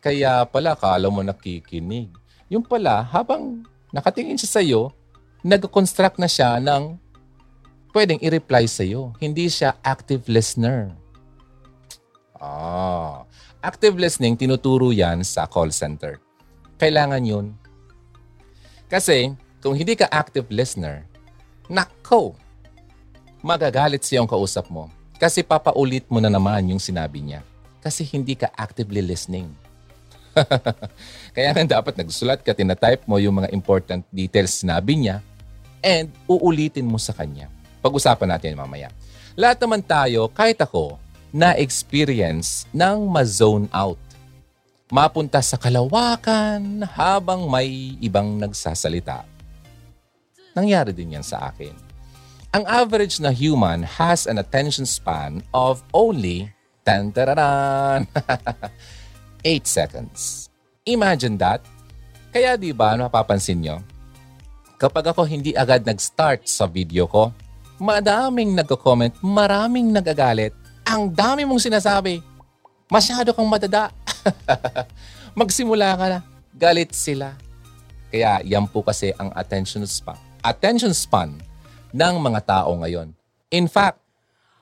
Kaya 0.00 0.48
pala, 0.48 0.72
kala 0.72 1.12
mo 1.12 1.20
nakikinig. 1.20 2.08
Yung 2.48 2.64
pala, 2.64 3.04
habang 3.04 3.68
nakatingin 3.92 4.40
siya 4.40 4.60
sa'yo, 4.60 4.96
nag-construct 5.44 6.16
na 6.16 6.24
siya 6.24 6.56
ng 6.56 6.96
pwedeng 7.92 8.16
i-reply 8.24 8.64
sa 8.64 8.80
iyo. 8.80 9.12
Hindi 9.20 9.52
siya 9.52 9.76
active 9.84 10.24
listener. 10.24 10.96
Ah, 12.40 13.28
active 13.60 14.00
listening, 14.00 14.40
tinuturo 14.40 14.88
yan 14.88 15.20
sa 15.20 15.44
call 15.44 15.68
center. 15.68 16.16
Kailangan 16.80 17.22
yun. 17.22 17.46
Kasi, 18.88 19.36
kung 19.60 19.76
hindi 19.76 19.92
ka 19.94 20.08
active 20.08 20.48
listener, 20.48 21.04
nako, 21.68 22.32
magagalit 23.44 24.00
siya 24.00 24.24
yung 24.24 24.28
kausap 24.28 24.72
mo. 24.72 24.88
Kasi 25.20 25.44
papaulit 25.44 26.08
mo 26.08 26.24
na 26.24 26.32
naman 26.32 26.72
yung 26.72 26.80
sinabi 26.80 27.20
niya. 27.20 27.44
Kasi 27.84 28.00
hindi 28.00 28.32
ka 28.32 28.48
actively 28.56 29.04
listening. 29.04 29.52
Kaya 31.36 31.52
nga 31.52 31.78
dapat 31.78 32.00
nagsulat 32.00 32.40
ka, 32.40 32.56
tinatype 32.56 33.04
mo 33.04 33.20
yung 33.20 33.44
mga 33.44 33.52
important 33.52 34.02
details 34.08 34.64
sinabi 34.64 34.98
niya 34.98 35.22
and 35.84 36.08
uulitin 36.24 36.88
mo 36.88 36.96
sa 36.96 37.12
kanya. 37.12 37.52
Pag-usapan 37.84 38.32
natin 38.32 38.56
mamaya. 38.56 38.88
Lahat 39.36 39.60
naman 39.60 39.84
tayo, 39.84 40.32
kahit 40.32 40.56
ako, 40.64 40.96
na-experience 41.28 42.64
ng 42.72 43.04
ma-zone 43.04 43.68
out. 43.68 44.00
Mapunta 44.88 45.44
sa 45.44 45.60
kalawakan 45.60 46.86
habang 46.96 47.44
may 47.50 47.98
ibang 48.00 48.40
nagsasalita. 48.40 49.26
Nangyari 50.54 50.94
din 50.94 51.18
yan 51.18 51.26
sa 51.26 51.50
akin. 51.50 51.74
Ang 52.54 52.64
average 52.70 53.18
na 53.18 53.34
human 53.34 53.82
has 53.82 54.30
an 54.30 54.38
attention 54.38 54.86
span 54.86 55.42
of 55.50 55.82
only 55.90 56.54
10 56.86 57.10
8 57.10 58.06
seconds. 59.66 60.46
Imagine 60.86 61.34
that. 61.42 61.58
Kaya 62.30 62.54
di 62.54 62.70
ba 62.70 62.94
napapansin 62.94 63.58
nyo, 63.58 63.82
Kapag 64.74 65.14
ako 65.14 65.22
hindi 65.22 65.54
agad 65.54 65.86
nag-start 65.86 66.50
sa 66.50 66.66
video 66.66 67.06
ko, 67.06 67.30
madaming 67.78 68.58
nagko-comment, 68.58 69.14
maraming 69.22 69.94
nagagalit. 69.94 70.50
Ang 70.82 71.14
dami 71.14 71.46
mong 71.46 71.62
sinasabi. 71.62 72.18
Masyado 72.90 73.30
kang 73.30 73.46
madada. 73.46 73.94
Magsimula 75.38 75.94
ka 75.94 76.06
na. 76.10 76.18
Galit 76.54 76.90
sila. 76.90 77.38
Kaya 78.10 78.42
yan 78.42 78.66
po 78.66 78.82
kasi 78.82 79.14
ang 79.14 79.30
attention 79.34 79.86
span. 79.86 80.18
Attention 80.42 80.94
span 80.94 81.38
ng 81.94 82.14
mga 82.18 82.40
tao 82.42 82.70
ngayon. 82.78 83.14
In 83.50 83.70
fact, 83.70 84.02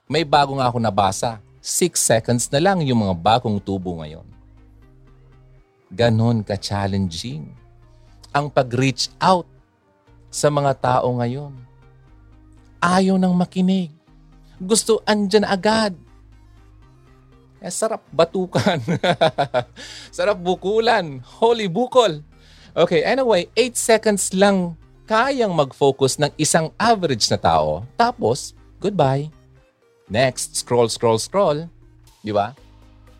may 0.09 0.25
bago 0.29 0.57
nga 0.61 0.69
ako 0.69 0.79
nabasa. 0.81 1.41
6 1.63 1.95
seconds 1.95 2.45
na 2.53 2.61
lang 2.61 2.85
yung 2.85 3.07
mga 3.07 3.15
bagong 3.17 3.57
tubo 3.63 3.97
ngayon. 4.03 4.27
Ganon 5.93 6.43
ka-challenging 6.45 7.49
ang 8.33 8.49
pag-reach 8.49 9.13
out 9.21 9.45
sa 10.33 10.49
mga 10.49 10.73
tao 10.81 11.13
ngayon. 11.21 11.53
Ayaw 12.81 13.21
nang 13.21 13.37
makinig. 13.37 13.93
Gusto 14.57 15.05
andyan 15.05 15.45
agad. 15.45 15.93
Eh, 17.63 17.71
sarap 17.71 18.03
batukan. 18.11 18.81
sarap 20.17 20.41
bukulan. 20.41 21.21
Holy 21.39 21.69
bukol. 21.69 22.25
Okay, 22.73 23.05
anyway, 23.05 23.47
8 23.55 23.77
seconds 23.77 24.33
lang 24.33 24.75
kayang 25.05 25.53
mag-focus 25.53 26.17
ng 26.17 26.33
isang 26.41 26.73
average 26.81 27.29
na 27.29 27.37
tao. 27.37 27.85
Tapos, 27.95 28.57
goodbye. 28.81 29.29
Next, 30.09 30.57
scroll, 30.59 30.89
scroll, 30.89 31.21
scroll. 31.21 31.69
Di 32.25 32.33
ba? 32.33 32.57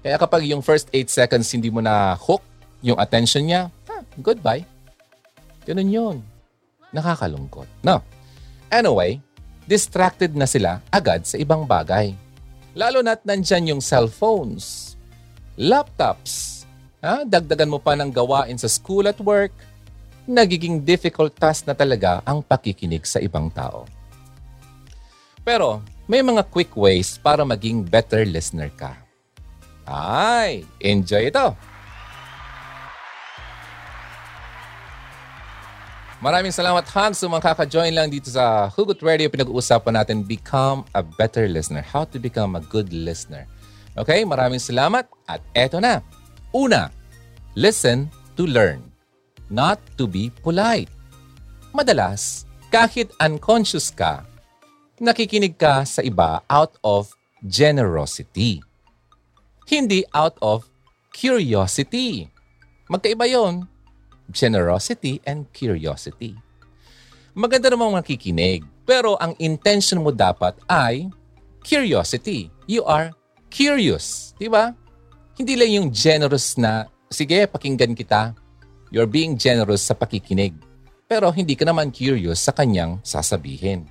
Kaya 0.03 0.19
kapag 0.19 0.49
yung 0.49 0.65
first 0.65 0.91
8 0.91 1.07
seconds 1.07 1.47
hindi 1.55 1.71
mo 1.71 1.79
na 1.79 2.17
hook 2.19 2.43
yung 2.83 2.99
attention 2.99 3.47
niya, 3.47 3.71
ah, 3.87 4.03
goodbye. 4.19 4.67
Ganun 5.63 5.93
yun 5.93 6.32
nakakalungkot. 6.93 7.67
No. 7.83 8.05
Anyway, 8.69 9.19
distracted 9.67 10.37
na 10.37 10.47
sila 10.47 10.81
agad 10.93 11.25
sa 11.27 11.37
ibang 11.41 11.67
bagay. 11.67 12.15
Lalo 12.73 13.05
na't 13.05 13.21
nandyan 13.25 13.77
yung 13.77 13.83
cellphones, 13.85 14.97
laptops, 15.61 16.65
ha? 17.05 17.21
dagdagan 17.25 17.69
mo 17.69 17.77
pa 17.77 17.93
ng 17.93 18.09
gawain 18.09 18.57
sa 18.57 18.69
school 18.69 19.05
at 19.05 19.21
work, 19.21 19.53
nagiging 20.25 20.81
difficult 20.81 21.37
task 21.37 21.69
na 21.69 21.77
talaga 21.77 22.25
ang 22.25 22.41
pakikinig 22.41 23.05
sa 23.05 23.21
ibang 23.21 23.53
tao. 23.53 23.85
Pero 25.43 25.83
may 26.07 26.23
mga 26.23 26.47
quick 26.49 26.73
ways 26.79 27.19
para 27.19 27.43
maging 27.43 27.83
better 27.83 28.23
listener 28.25 28.71
ka. 28.73 28.95
Ay, 29.85 30.63
enjoy 30.79 31.29
ito. 31.29 31.59
Maraming 36.23 36.55
salamat, 36.55 36.87
Hans, 36.95 37.19
sa 37.19 37.27
mga 37.27 37.51
kaka-join 37.51 37.91
lang 37.91 38.07
dito 38.07 38.31
sa 38.31 38.71
Hugot 38.71 39.03
Radio. 39.03 39.27
Pinag-uusapan 39.27 39.99
natin 39.99 40.23
Become 40.23 40.87
a 40.95 41.03
Better 41.03 41.51
Listener. 41.51 41.83
How 41.83 42.07
to 42.07 42.23
become 42.23 42.55
a 42.55 42.63
good 42.63 42.95
listener. 42.95 43.43
Okay, 43.99 44.23
maraming 44.23 44.63
salamat. 44.63 45.11
At 45.27 45.43
eto 45.51 45.83
na. 45.83 45.99
Una, 46.55 46.95
listen 47.59 48.07
to 48.39 48.47
learn, 48.47 48.87
not 49.51 49.83
to 49.99 50.07
be 50.07 50.31
polite. 50.47 50.87
Madalas, 51.75 52.47
kahit 52.71 53.11
unconscious 53.19 53.91
ka, 53.91 54.23
nakikinig 55.03 55.59
ka 55.59 55.83
sa 55.83 56.07
iba 56.07 56.39
out 56.47 56.79
of 56.87 57.11
generosity. 57.51 58.63
Hindi 59.67 60.07
out 60.15 60.39
of 60.39 60.71
curiosity. 61.11 62.31
Magkaiba 62.87 63.27
yon 63.27 63.67
generosity 64.33 65.21
and 65.29 65.47
curiosity. 65.53 66.35
Maganda 67.33 67.73
namang 67.73 67.97
makikinig, 67.97 68.65
pero 68.85 69.17
ang 69.17 69.33
intention 69.41 70.03
mo 70.03 70.13
dapat 70.13 70.57
ay 70.69 71.09
curiosity. 71.65 72.53
You 72.69 72.85
are 72.85 73.15
curious, 73.49 74.37
di 74.37 74.53
ba? 74.53 74.75
Hindi 75.37 75.57
lang 75.57 75.71
yung 75.73 75.89
generous 75.93 76.61
na, 76.61 76.89
sige, 77.09 77.49
pakinggan 77.49 77.97
kita. 77.97 78.37
You're 78.93 79.09
being 79.09 79.41
generous 79.41 79.81
sa 79.81 79.97
pakikinig. 79.97 80.53
Pero 81.09 81.33
hindi 81.33 81.57
ka 81.57 81.65
naman 81.65 81.89
curious 81.89 82.41
sa 82.41 82.53
kanyang 82.53 83.01
sasabihin. 83.01 83.89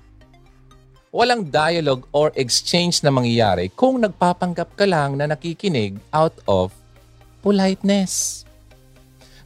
Walang 1.10 1.49
dialogue 1.49 2.06
or 2.13 2.30
exchange 2.38 3.01
na 3.04 3.12
mangyayari 3.12 3.73
kung 3.73 3.99
nagpapanggap 3.99 4.77
ka 4.77 4.86
lang 4.86 5.17
na 5.17 5.27
nakikinig 5.27 5.97
out 6.13 6.38
of 6.45 6.71
politeness. 7.41 8.45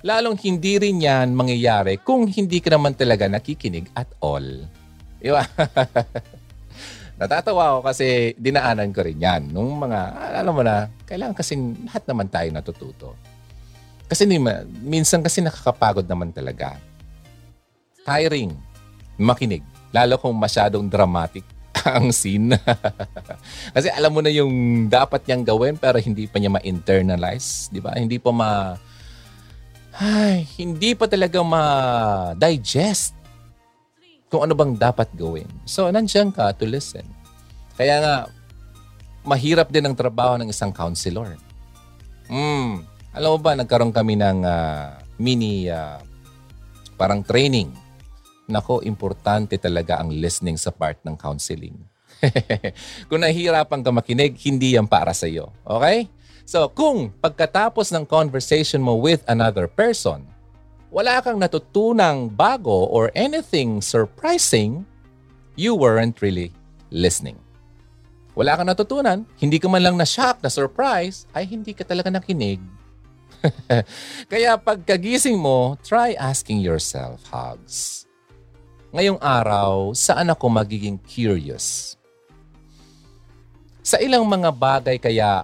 Lalong 0.05 0.37
hindi 0.45 0.77
rin 0.77 1.01
yan 1.01 1.33
mangyayari 1.33 1.97
kung 1.97 2.29
hindi 2.29 2.61
ka 2.61 2.77
naman 2.77 2.93
talaga 2.93 3.25
nakikinig 3.25 3.89
at 3.97 4.05
all. 4.21 4.45
Di 5.17 5.33
ba? 5.33 5.41
Natatawa 7.19 7.73
ako 7.73 7.89
kasi 7.89 8.37
dinaanan 8.37 8.93
ko 8.93 9.01
rin 9.01 9.17
yan. 9.17 9.49
Nung 9.49 9.81
mga, 9.81 9.99
alam 10.45 10.53
mo 10.53 10.61
na, 10.61 10.93
kailangan 11.09 11.33
kasi 11.33 11.57
lahat 11.57 12.05
naman 12.05 12.29
tayo 12.29 12.47
natututo. 12.53 13.17
Kasi 14.05 14.29
minsan 14.85 15.25
kasi 15.25 15.41
nakakapagod 15.41 16.05
naman 16.05 16.29
talaga. 16.29 16.77
Tiring. 18.05 18.53
Makinig. 19.17 19.65
Lalo 19.89 20.21
kung 20.21 20.37
masyadong 20.37 20.85
dramatic 20.85 21.41
ang 21.81 22.13
scene. 22.13 22.53
kasi 23.75 23.89
alam 23.89 24.13
mo 24.13 24.21
na 24.21 24.29
yung 24.29 24.85
dapat 24.85 25.25
niyang 25.25 25.49
gawin 25.49 25.75
pero 25.81 25.97
hindi 25.97 26.29
pa 26.29 26.37
niya 26.37 26.53
ma-internalize. 26.53 27.73
Di 27.73 27.81
ba? 27.81 27.97
Hindi 27.97 28.21
pa 28.21 28.29
ma 28.29 28.77
ay, 29.95 30.43
hindi 30.59 30.91
pa 30.91 31.07
talaga 31.07 31.39
ma-digest 31.39 33.15
kung 34.27 34.43
ano 34.43 34.51
bang 34.51 34.75
dapat 34.75 35.07
gawin. 35.15 35.47
So, 35.63 35.87
nandiyan 35.87 36.35
ka 36.35 36.51
to 36.57 36.67
listen. 36.67 37.07
Kaya 37.79 38.03
nga, 38.03 38.15
mahirap 39.23 39.71
din 39.71 39.87
ang 39.87 39.95
trabaho 39.95 40.35
ng 40.35 40.51
isang 40.51 40.75
counselor. 40.75 41.39
Hmm, 42.27 42.83
alam 43.15 43.29
mo 43.35 43.39
ba, 43.39 43.55
nagkaroon 43.55 43.95
kami 43.95 44.19
ng 44.19 44.43
uh, 44.43 44.99
mini 45.15 45.71
uh, 45.71 46.03
parang 46.99 47.23
training. 47.23 47.71
Nako, 48.51 48.83
importante 48.83 49.55
talaga 49.57 50.03
ang 50.03 50.11
listening 50.11 50.59
sa 50.59 50.75
part 50.75 50.99
ng 51.07 51.15
counseling. 51.15 51.75
Kung 53.09 53.23
nahihirapan 53.23 53.81
ka 53.81 53.91
makinig, 53.95 54.35
hindi 54.43 54.75
yan 54.75 54.87
para 54.87 55.15
sa 55.15 55.25
iyo. 55.25 55.51
Okay? 55.63 56.11
So, 56.45 56.69
kung 56.69 57.09
pagkatapos 57.25 57.89
ng 57.89 58.05
conversation 58.05 58.77
mo 58.77 58.93
with 59.01 59.25
another 59.25 59.65
person, 59.65 60.29
wala 60.93 61.17
kang 61.25 61.41
natutunang 61.41 62.29
bago 62.29 62.85
or 62.85 63.09
anything 63.17 63.81
surprising, 63.81 64.85
you 65.57 65.73
weren't 65.73 66.21
really 66.21 66.53
listening. 66.93 67.41
Wala 68.37 68.61
kang 68.61 68.69
natutunan, 68.69 69.25
hindi 69.41 69.57
ka 69.57 69.65
man 69.65 69.89
lang 69.89 69.97
na-shock, 69.97 70.37
na-surprise, 70.45 71.25
ay 71.33 71.49
hindi 71.49 71.73
ka 71.73 71.81
talaga 71.81 72.13
nakinig. 72.13 72.61
Kaya 74.31 74.53
pagkagising 74.61 75.41
mo, 75.41 75.81
try 75.81 76.13
asking 76.13 76.61
yourself, 76.61 77.25
Hugs. 77.33 78.05
Ngayong 78.93 79.17
araw, 79.17 79.97
saan 79.97 80.29
ako 80.29 80.45
magiging 80.45 81.01
curious? 81.01 81.97
Sa 83.81 83.97
ilang 83.97 84.29
mga 84.29 84.53
bagay 84.53 85.01
kaya 85.01 85.43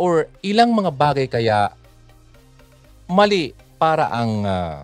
or 0.00 0.32
ilang 0.40 0.72
mga 0.72 0.96
bagay 0.96 1.26
kaya 1.28 1.76
mali 3.04 3.52
para 3.76 4.08
ang 4.08 4.48
uh, 4.48 4.80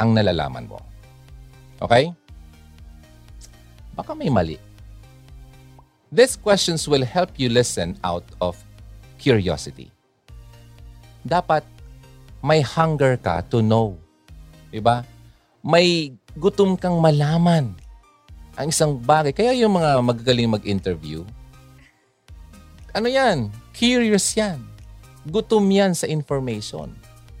ang 0.00 0.16
nalalaman 0.16 0.64
mo. 0.64 0.80
Okay? 1.76 2.08
Baka 3.92 4.16
may 4.16 4.32
mali. 4.32 4.56
These 6.08 6.40
questions 6.40 6.88
will 6.88 7.04
help 7.04 7.36
you 7.36 7.52
listen 7.52 8.00
out 8.00 8.24
of 8.40 8.56
curiosity. 9.20 9.92
Dapat 11.20 11.68
may 12.40 12.64
hunger 12.64 13.20
ka 13.20 13.44
to 13.52 13.60
know. 13.60 14.00
Diba? 14.72 15.04
May 15.60 16.16
gutom 16.40 16.80
kang 16.80 16.96
malaman 16.96 17.76
ang 18.56 18.66
isang 18.72 18.96
bagay. 18.96 19.36
Kaya 19.36 19.52
yung 19.54 19.76
mga 19.76 20.00
magagaling 20.00 20.50
mag-interview, 20.50 21.26
ano 22.94 23.10
yan? 23.10 23.50
Curious 23.74 24.38
yan. 24.38 24.62
Gutom 25.26 25.66
yan 25.66 25.92
sa 25.98 26.06
information. 26.06 26.94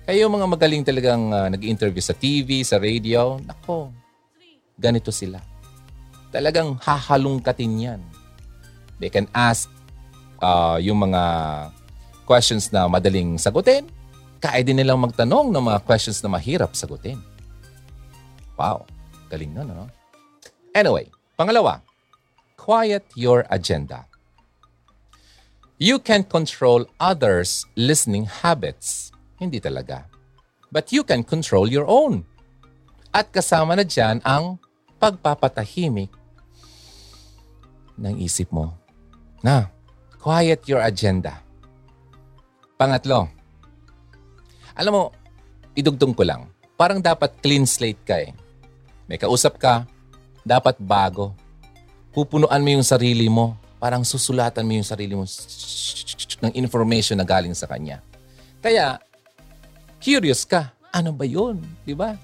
Yung 0.04 0.36
mga 0.36 0.46
magaling 0.50 0.84
talagang 0.84 1.32
uh, 1.32 1.48
nag-interview 1.48 2.02
sa 2.02 2.12
TV, 2.12 2.60
sa 2.60 2.76
radio, 2.76 3.40
nako, 3.40 3.88
ganito 4.76 5.08
sila. 5.14 5.40
Talagang 6.28 6.76
hahalungkatin 6.82 7.72
yan. 7.80 8.00
They 8.98 9.08
can 9.08 9.30
ask 9.32 9.70
uh, 10.42 10.76
yung 10.82 11.00
mga 11.08 11.22
questions 12.28 12.68
na 12.74 12.90
madaling 12.90 13.38
sagutin. 13.38 13.86
Kaya 14.42 14.60
din 14.60 14.76
nilang 14.76 15.00
magtanong 15.00 15.48
ng 15.48 15.64
mga 15.72 15.80
questions 15.88 16.20
na 16.20 16.28
mahirap 16.28 16.76
sagutin. 16.76 17.16
Wow, 18.60 18.84
galing 19.32 19.56
nun, 19.56 19.72
ano? 19.72 19.88
Anyway, 20.76 21.08
pangalawa, 21.38 21.80
quiet 22.58 23.06
your 23.16 23.46
agenda. 23.48 24.04
You 25.74 25.98
can 25.98 26.22
control 26.22 26.86
others' 27.02 27.66
listening 27.74 28.30
habits. 28.30 29.10
Hindi 29.42 29.58
talaga. 29.58 30.06
But 30.70 30.94
you 30.94 31.02
can 31.02 31.26
control 31.26 31.66
your 31.66 31.90
own. 31.90 32.22
At 33.10 33.34
kasama 33.34 33.74
na 33.74 33.82
dyan 33.82 34.22
ang 34.22 34.62
pagpapatahimik 35.02 36.14
ng 37.98 38.14
isip 38.22 38.54
mo. 38.54 38.70
Na, 39.42 39.66
quiet 40.22 40.62
your 40.70 40.78
agenda. 40.78 41.42
Pangatlo, 42.78 43.26
alam 44.78 44.92
mo, 44.94 45.04
idugtong 45.74 46.14
ko 46.14 46.22
lang. 46.22 46.50
Parang 46.78 47.02
dapat 47.02 47.34
clean 47.42 47.66
slate 47.66 48.02
ka 48.06 48.18
eh. 48.18 48.30
May 49.10 49.18
kausap 49.18 49.58
ka, 49.58 49.86
dapat 50.46 50.78
bago. 50.78 51.34
Pupunuan 52.14 52.62
mo 52.62 52.70
yung 52.78 52.86
sarili 52.86 53.26
mo 53.26 53.58
parang 53.84 54.00
susulatan 54.00 54.64
mo 54.64 54.72
yung 54.80 54.88
sarili 54.88 55.12
mo 55.12 55.28
ng 56.40 56.52
information 56.56 57.20
na 57.20 57.28
galing 57.28 57.52
sa 57.52 57.68
kanya. 57.68 58.00
Kaya, 58.64 58.96
curious 60.00 60.48
ka, 60.48 60.72
ano 60.88 61.12
ba 61.12 61.28
yun? 61.28 61.60
Di 61.84 61.92
ba? 61.92 62.16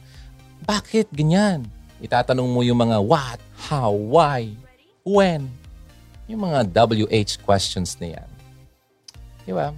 Bakit 0.64 1.12
ganyan? 1.12 1.68
Itatanong 2.00 2.48
mo 2.48 2.64
yung 2.64 2.80
mga 2.80 3.04
what, 3.04 3.36
how, 3.68 3.92
why, 3.92 4.48
when. 5.04 5.52
Yung 6.32 6.48
mga 6.48 6.64
WH 6.72 7.44
questions 7.44 7.92
na 8.00 8.16
yan. 8.16 8.30
Di 9.44 9.52
ba? 9.52 9.76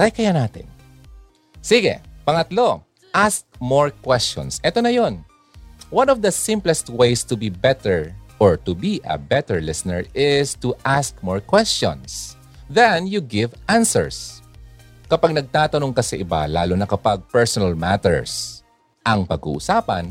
Try 0.00 0.08
kaya 0.08 0.32
natin. 0.32 0.64
Sige, 1.60 2.00
pangatlo, 2.24 2.80
ask 3.12 3.44
more 3.60 3.92
questions. 4.00 4.64
Ito 4.64 4.80
na 4.80 4.96
yon. 4.96 5.20
One 5.92 6.08
of 6.08 6.24
the 6.24 6.32
simplest 6.32 6.88
ways 6.88 7.20
to 7.28 7.36
be 7.36 7.52
better 7.52 8.16
or 8.40 8.56
to 8.56 8.72
be 8.72 8.98
a 9.04 9.20
better 9.20 9.60
listener 9.60 10.02
is 10.16 10.56
to 10.58 10.72
ask 10.82 11.14
more 11.20 11.38
questions. 11.38 12.34
Then 12.66 13.06
you 13.06 13.20
give 13.20 13.52
answers. 13.68 14.40
Kapag 15.06 15.36
nagtatanong 15.36 15.92
ka 15.92 16.00
sa 16.00 16.16
iba, 16.16 16.48
lalo 16.48 16.74
na 16.74 16.88
kapag 16.88 17.20
personal 17.28 17.76
matters, 17.76 18.64
ang 19.04 19.28
pag-uusapan, 19.28 20.10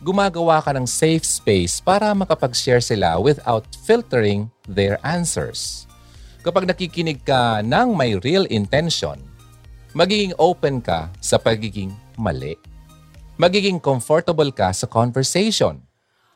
gumagawa 0.00 0.62
ka 0.62 0.70
ng 0.72 0.86
safe 0.86 1.26
space 1.26 1.82
para 1.82 2.14
makapag-share 2.14 2.80
sila 2.80 3.18
without 3.18 3.66
filtering 3.82 4.46
their 4.70 5.02
answers. 5.02 5.90
Kapag 6.40 6.68
nakikinig 6.68 7.20
ka 7.26 7.60
ng 7.60 7.92
may 7.96 8.16
real 8.20 8.48
intention, 8.48 9.20
magiging 9.92 10.32
open 10.40 10.80
ka 10.80 11.12
sa 11.20 11.36
pagiging 11.36 11.92
mali. 12.16 12.56
Magiging 13.40 13.80
comfortable 13.80 14.52
ka 14.52 14.68
sa 14.72 14.84
conversation 14.84 15.80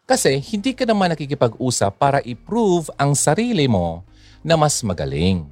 kasi 0.05 0.37
hindi 0.37 0.77
ka 0.77 0.85
naman 0.85 1.17
nakikipag-usap 1.17 1.93
para 1.97 2.21
i-prove 2.21 2.93
ang 3.01 3.17
sarili 3.17 3.65
mo 3.65 4.05
na 4.45 4.53
mas 4.53 4.77
magaling. 4.85 5.49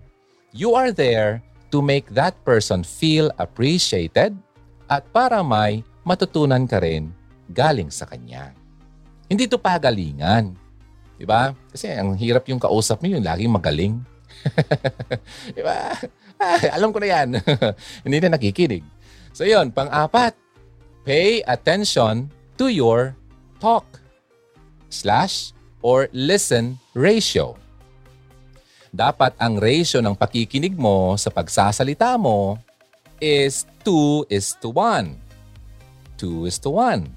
You 0.53 0.77
are 0.77 0.93
there 0.93 1.41
to 1.73 1.81
make 1.81 2.13
that 2.13 2.37
person 2.45 2.85
feel 2.85 3.33
appreciated 3.41 4.37
at 4.93 5.09
para 5.09 5.41
may 5.41 5.81
matutunan 6.05 6.69
ka 6.69 6.85
rin 6.85 7.09
galing 7.49 7.89
sa 7.89 8.05
kanya. 8.05 8.53
Hindi 9.25 9.49
to 9.49 9.57
pagalingan. 9.57 10.53
Di 11.17 11.25
ba? 11.25 11.57
Kasi 11.73 11.89
ang 11.89 12.13
hirap 12.21 12.45
yung 12.53 12.61
kausap 12.61 13.01
mo 13.01 13.09
yun, 13.09 13.25
laging 13.25 13.49
magaling. 13.49 13.95
di 15.57 15.63
ba? 15.65 15.97
Ah, 16.37 16.77
alam 16.77 16.93
ko 16.93 17.01
na 17.01 17.09
yan. 17.09 17.41
Hindi 18.05 18.19
na 18.21 18.35
nakikinig. 18.37 18.83
So 19.33 19.47
yun, 19.47 19.71
pang-apat, 19.73 20.35
pay 21.07 21.41
attention 21.47 22.29
to 22.59 22.69
your 22.69 23.15
talk 23.63 24.02
slash 24.93 25.57
or 25.81 26.13
listen 26.13 26.77
ratio. 26.93 27.57
Dapat 28.93 29.33
ang 29.41 29.57
ratio 29.57 30.05
ng 30.05 30.13
pakikinig 30.13 30.77
mo 30.77 31.17
sa 31.17 31.33
pagsasalita 31.33 32.13
mo 32.21 32.61
is 33.17 33.65
2 33.89 34.29
is 34.29 34.53
to 34.61 34.69
1. 34.69 35.17
2 36.21 36.45
is 36.45 36.61
to 36.61 36.77
1. 36.77 37.09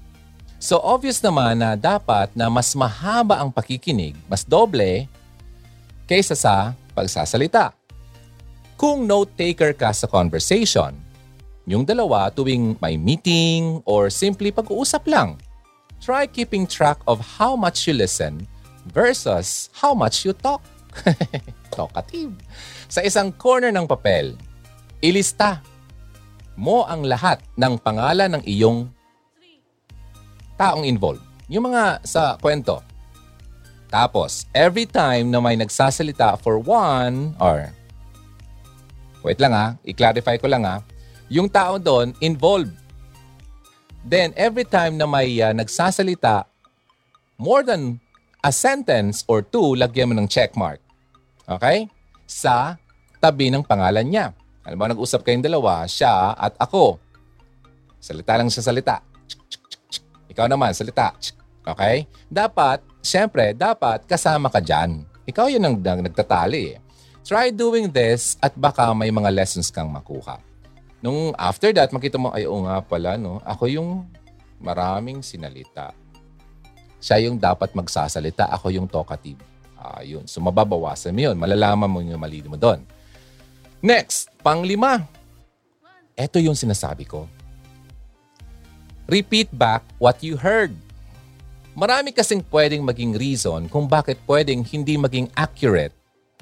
So 0.56 0.80
obvious 0.80 1.20
naman 1.20 1.60
na 1.60 1.76
dapat 1.76 2.32
na 2.32 2.48
mas 2.48 2.72
mahaba 2.72 3.44
ang 3.44 3.52
pakikinig, 3.52 4.16
mas 4.24 4.40
doble, 4.40 5.04
kaysa 6.08 6.32
sa 6.32 6.72
pagsasalita. 6.96 7.76
Kung 8.80 9.04
note-taker 9.04 9.76
ka 9.76 9.92
sa 9.92 10.08
conversation, 10.08 10.96
yung 11.68 11.84
dalawa 11.84 12.32
tuwing 12.32 12.78
may 12.80 12.96
meeting 12.96 13.84
or 13.84 14.08
simply 14.08 14.48
pag-uusap 14.48 15.04
lang, 15.10 15.36
try 16.02 16.26
keeping 16.26 16.66
track 16.66 16.98
of 17.06 17.18
how 17.20 17.54
much 17.54 17.86
you 17.86 17.94
listen 17.94 18.46
versus 18.90 19.70
how 19.74 19.92
much 19.92 20.24
you 20.24 20.32
talk. 20.32 20.62
Talkative. 21.74 22.32
Sa 22.88 23.02
isang 23.02 23.34
corner 23.34 23.74
ng 23.74 23.84
papel, 23.84 24.38
ilista 25.02 25.60
mo 26.56 26.88
ang 26.88 27.04
lahat 27.04 27.44
ng 27.54 27.76
pangalan 27.76 28.38
ng 28.38 28.42
iyong 28.48 28.88
taong 30.56 30.88
involved. 30.88 31.20
Yung 31.52 31.68
mga 31.68 32.00
sa 32.02 32.40
kwento. 32.40 32.80
Tapos, 33.86 34.48
every 34.50 34.88
time 34.88 35.30
na 35.30 35.38
may 35.38 35.54
nagsasalita 35.54 36.40
for 36.42 36.58
one 36.58 37.36
or 37.38 37.70
wait 39.22 39.38
lang 39.38 39.54
ha, 39.54 39.78
i-clarify 39.86 40.40
ko 40.42 40.50
lang 40.50 40.66
ha, 40.66 40.82
yung 41.30 41.46
tao 41.46 41.78
doon 41.78 42.14
involved. 42.18 42.72
Then, 44.06 44.30
every 44.38 44.62
time 44.62 44.94
na 44.94 45.06
may 45.10 45.42
uh, 45.42 45.50
nagsasalita 45.50 46.46
more 47.42 47.66
than 47.66 47.98
a 48.38 48.54
sentence 48.54 49.26
or 49.26 49.42
two, 49.42 49.74
lagyan 49.74 50.14
mo 50.14 50.14
ng 50.14 50.30
check 50.30 50.54
mark. 50.54 50.78
Okay? 51.50 51.90
Sa 52.22 52.78
tabi 53.18 53.50
ng 53.50 53.66
pangalan 53.66 54.06
niya. 54.06 54.30
Alam 54.62 54.78
mo, 54.78 54.86
nag-usap 54.86 55.26
kayong 55.26 55.42
dalawa, 55.42 55.82
siya 55.90 56.38
at 56.38 56.54
ako. 56.54 57.02
Salita 57.98 58.38
lang 58.38 58.46
siya 58.46 58.62
salita. 58.62 59.02
Ikaw 60.30 60.46
naman, 60.46 60.70
salita. 60.70 61.10
Okay? 61.66 62.06
Dapat, 62.30 62.86
siyempre, 63.02 63.58
dapat 63.58 64.06
kasama 64.06 64.46
ka 64.46 64.62
dyan. 64.62 65.02
Ikaw 65.26 65.50
yun 65.50 65.66
ang, 65.66 65.82
nagtatali. 65.82 66.78
Try 67.26 67.50
doing 67.50 67.90
this 67.90 68.38
at 68.38 68.54
baka 68.54 68.86
may 68.94 69.10
mga 69.10 69.34
lessons 69.34 69.74
kang 69.74 69.90
makuha. 69.90 70.38
Nung 71.06 71.30
after 71.38 71.70
that, 71.70 71.94
makita 71.94 72.18
mo, 72.18 72.34
ay 72.34 72.50
oo 72.50 72.66
nga 72.66 72.82
pala, 72.82 73.14
no? 73.14 73.38
Ako 73.46 73.70
yung 73.70 74.10
maraming 74.58 75.22
sinalita. 75.22 75.94
Siya 76.98 77.22
yung 77.22 77.38
dapat 77.38 77.70
magsasalita, 77.78 78.50
ako 78.50 78.74
yung 78.74 78.90
talkative. 78.90 79.38
Uh, 79.78 80.02
yun. 80.02 80.26
So 80.26 80.42
mababawasan 80.42 81.14
mo 81.14 81.30
yun. 81.30 81.38
Malalaman 81.38 81.86
mo 81.86 82.02
yung 82.02 82.18
mali 82.18 82.42
mo 82.42 82.58
doon. 82.58 82.82
Next, 83.78 84.34
panglima. 84.42 85.06
Ito 86.18 86.42
yung 86.42 86.58
sinasabi 86.58 87.06
ko. 87.06 87.30
Repeat 89.06 89.54
back 89.54 89.86
what 90.02 90.18
you 90.26 90.34
heard. 90.34 90.74
Marami 91.78 92.10
kasing 92.10 92.42
pwedeng 92.50 92.82
maging 92.82 93.14
reason 93.14 93.70
kung 93.70 93.86
bakit 93.86 94.18
pwedeng 94.26 94.66
hindi 94.66 94.98
maging 94.98 95.30
accurate 95.38 95.94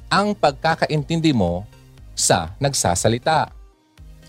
ang 0.09 0.33
pagkakaintindi 0.33 1.37
mo 1.37 1.69
sa 2.17 2.57
nagsasalita. 2.57 3.64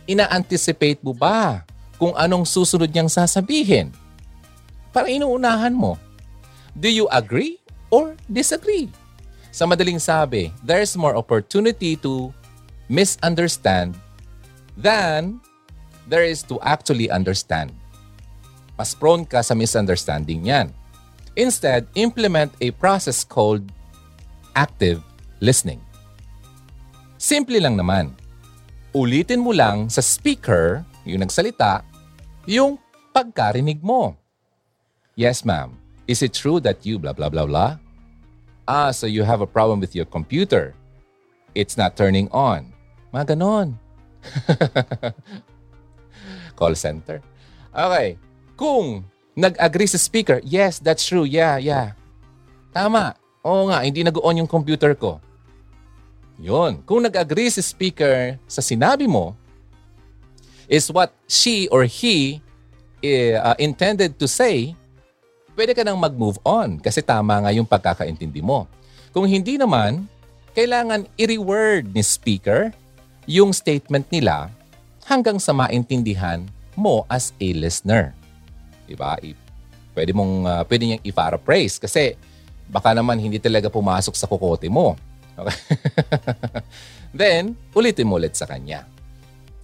Ina-anticipate 0.05 1.01
mo 1.01 1.13
ba 1.13 1.65
kung 1.97 2.13
anong 2.13 2.45
susunod 2.45 2.89
niyang 2.89 3.09
sasabihin? 3.09 3.89
Para 4.93 5.09
inuunahan 5.09 5.73
mo. 5.73 5.97
Do 6.75 6.87
you 6.91 7.09
agree 7.09 7.59
or 7.95 8.19
disagree. 8.27 8.89
Sa 9.55 9.63
madaling 9.63 10.03
sabi, 10.03 10.51
there's 10.59 10.99
more 10.99 11.15
opportunity 11.15 11.95
to 12.03 12.35
misunderstand 12.91 13.95
than 14.75 15.39
there 16.11 16.27
is 16.27 16.43
to 16.51 16.59
actually 16.59 17.07
understand. 17.07 17.71
Mas 18.75 18.91
prone 18.91 19.23
ka 19.23 19.39
sa 19.39 19.55
misunderstanding 19.55 20.51
yan. 20.51 20.67
Instead, 21.39 21.87
implement 21.95 22.51
a 22.59 22.75
process 22.75 23.23
called 23.23 23.63
active 24.59 24.99
listening. 25.39 25.79
Simple 27.15 27.59
lang 27.63 27.79
naman. 27.79 28.11
Ulitin 28.95 29.43
mo 29.43 29.51
lang 29.51 29.91
sa 29.91 29.99
speaker, 29.99 30.79
yung 31.03 31.19
nagsalita, 31.19 31.83
yung 32.47 32.79
pagkarinig 33.11 33.83
mo. 33.83 34.15
Yes, 35.19 35.43
ma'am. 35.43 35.75
Is 36.07 36.23
it 36.23 36.31
true 36.31 36.63
that 36.63 36.87
you 36.87 36.95
blah 36.95 37.11
blah 37.11 37.27
blah 37.27 37.43
blah? 37.43 37.75
Ah, 38.63 38.95
so 38.95 39.03
you 39.03 39.27
have 39.27 39.43
a 39.43 39.51
problem 39.51 39.83
with 39.83 39.99
your 39.99 40.07
computer. 40.07 40.71
It's 41.51 41.75
not 41.75 41.99
turning 41.99 42.31
on. 42.31 42.71
Mga 43.11 43.35
ganon. 43.35 43.75
Call 46.55 46.79
center. 46.79 47.19
Okay. 47.75 48.15
Kung 48.55 49.03
nag-agree 49.35 49.91
sa 49.91 49.99
speaker, 49.99 50.39
yes, 50.47 50.79
that's 50.79 51.03
true. 51.03 51.27
Yeah, 51.27 51.59
yeah. 51.59 51.99
Tama. 52.71 53.19
Oo 53.43 53.67
nga, 53.67 53.83
hindi 53.83 54.07
nag-on 54.07 54.39
yung 54.39 54.47
computer 54.47 54.95
ko. 54.95 55.19
Yun. 56.39 56.83
Kung 56.83 57.03
nag-agree 57.03 57.47
si 57.47 57.63
speaker 57.63 58.35
sa 58.45 58.59
sinabi 58.59 59.07
mo, 59.07 59.35
is 60.67 60.89
what 60.89 61.13
she 61.29 61.69
or 61.69 61.85
he 61.85 62.41
uh, 63.37 63.55
intended 63.61 64.17
to 64.17 64.25
say, 64.25 64.73
pwede 65.53 65.77
ka 65.77 65.85
nang 65.85 65.97
mag-move 66.01 66.41
on 66.43 66.81
kasi 66.81 66.99
tama 66.99 67.39
nga 67.39 67.51
yung 67.53 67.67
pagkakaintindi 67.67 68.41
mo. 68.41 68.67
Kung 69.15 69.29
hindi 69.29 69.55
naman, 69.55 70.09
kailangan 70.51 71.07
i-reword 71.15 71.95
ni 71.95 72.03
speaker 72.03 72.73
yung 73.29 73.55
statement 73.55 74.07
nila 74.11 74.51
hanggang 75.07 75.39
sa 75.39 75.55
maintindihan 75.55 76.43
mo 76.75 77.07
as 77.07 77.31
a 77.39 77.47
listener. 77.55 78.11
Diba? 78.89 79.15
I- 79.23 79.37
pwede 79.95 80.11
mong 80.11 80.33
uh, 80.43 80.63
pwede 80.67 80.83
niyang 80.83 81.03
i-paraphrase 81.07 81.79
kasi 81.79 82.19
baka 82.67 82.91
naman 82.91 83.15
hindi 83.15 83.39
talaga 83.39 83.71
pumasok 83.71 84.11
sa 84.11 84.27
kukote 84.27 84.67
mo. 84.67 84.99
Okay? 85.35 85.57
Then, 87.19 87.55
ulitin 87.71 88.07
mo 88.07 88.19
ulit 88.19 88.35
sa 88.35 88.47
kanya. 88.47 88.87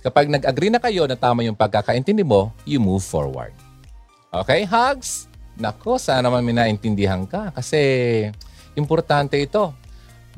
Kapag 0.02 0.32
nag-agree 0.32 0.74
na 0.74 0.82
kayo 0.82 1.06
na 1.06 1.14
tama 1.14 1.46
yung 1.46 1.54
pagkakaintindi 1.54 2.26
mo, 2.26 2.50
you 2.66 2.82
move 2.82 3.06
forward. 3.06 3.54
Okay, 4.34 4.66
hugs? 4.66 5.28
Nako, 5.60 6.00
sana 6.00 6.26
naman 6.26 6.42
may 6.42 6.56
naintindihan 6.56 7.28
ka 7.28 7.54
kasi 7.54 7.78
importante 8.74 9.38
ito. 9.38 9.76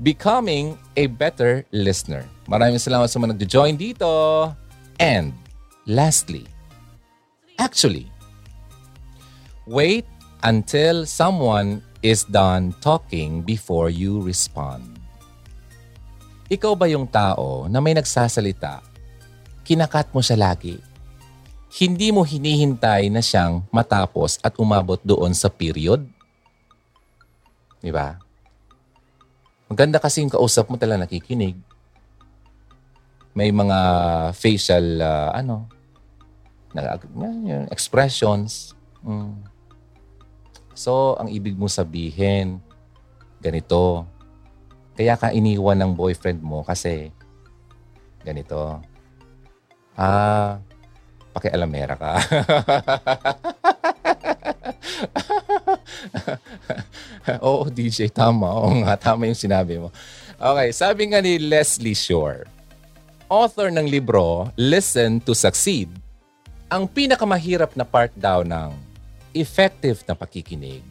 Becoming 0.02 0.74
a 0.98 1.06
better 1.06 1.64
listener. 1.70 2.26
Maraming 2.50 2.82
salamat 2.82 3.08
sa 3.08 3.22
mga 3.22 3.38
nag-join 3.38 3.78
dito. 3.78 4.10
And 4.98 5.32
lastly, 5.86 6.50
actually, 7.62 8.10
wait 9.70 10.10
until 10.44 11.06
someone 11.08 11.80
is 12.04 12.28
done 12.28 12.76
talking 12.84 13.46
before 13.46 13.88
you 13.88 14.20
respond. 14.20 14.93
Ikaw 16.54 16.74
ba 16.78 16.86
yung 16.86 17.10
tao 17.10 17.66
na 17.66 17.82
may 17.82 17.98
nagsasalita, 17.98 18.86
kinakat 19.66 20.14
mo 20.14 20.22
siya 20.22 20.38
lagi, 20.38 20.78
hindi 21.82 22.14
mo 22.14 22.22
hinihintay 22.22 23.10
na 23.10 23.26
siyang 23.26 23.66
matapos 23.74 24.38
at 24.46 24.54
umabot 24.62 25.02
doon 25.02 25.34
sa 25.34 25.50
period. 25.50 26.06
Di 27.82 27.90
ba? 27.90 28.22
Maganda 29.66 29.98
kasi 29.98 30.22
yung 30.22 30.30
kausap 30.30 30.70
mo 30.70 30.78
talaga 30.78 31.10
nakikinig. 31.10 31.58
May 33.34 33.50
mga 33.50 33.80
facial, 34.38 35.02
uh, 35.02 35.34
ano, 35.34 35.66
na, 36.70 37.02
expressions. 37.74 38.78
Mm. 39.02 39.42
So, 40.78 41.18
ang 41.18 41.34
ibig 41.34 41.58
mo 41.58 41.66
sabihin, 41.66 42.62
ganito. 43.42 44.06
Kaya 44.94 45.18
ka 45.18 45.34
iniwan 45.34 45.82
ng 45.82 45.92
boyfriend 45.98 46.42
mo 46.46 46.62
kasi 46.62 47.10
ganito. 48.22 48.82
Ah, 49.98 50.58
pakialamera 51.34 51.98
ka. 51.98 52.14
Oo, 57.46 57.70
DJ, 57.72 58.10
tama. 58.14 58.50
Oo 58.54 58.84
nga, 58.84 58.94
tama 59.00 59.26
yung 59.26 59.38
sinabi 59.38 59.80
mo. 59.82 59.90
Okay, 60.38 60.70
sabi 60.76 61.08
nga 61.10 61.22
ni 61.24 61.40
Leslie 61.40 61.96
Shore, 61.98 62.46
author 63.32 63.72
ng 63.72 63.88
libro 63.88 64.52
Listen 64.60 65.18
to 65.24 65.34
Succeed, 65.34 65.90
ang 66.70 66.90
pinakamahirap 66.90 67.74
na 67.78 67.86
part 67.86 68.12
daw 68.18 68.42
ng 68.46 68.74
effective 69.34 70.02
na 70.06 70.14
pakikinig 70.14 70.82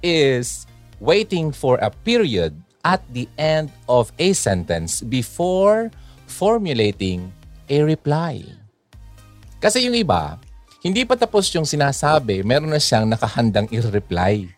is 0.00 0.68
waiting 1.00 1.52
for 1.52 1.80
a 1.80 1.92
period 2.04 2.56
at 2.80 3.00
the 3.12 3.28
end 3.36 3.68
of 3.88 4.12
a 4.16 4.32
sentence 4.32 5.04
before 5.04 5.92
formulating 6.24 7.28
a 7.68 7.84
reply. 7.84 8.40
Kasi 9.60 9.84
yung 9.84 9.96
iba, 9.96 10.40
hindi 10.80 11.04
pa 11.04 11.12
tapos 11.12 11.52
yung 11.52 11.68
sinasabi, 11.68 12.40
meron 12.40 12.72
na 12.72 12.80
siyang 12.80 13.04
nakahandang 13.04 13.68
i-reply. 13.68 14.48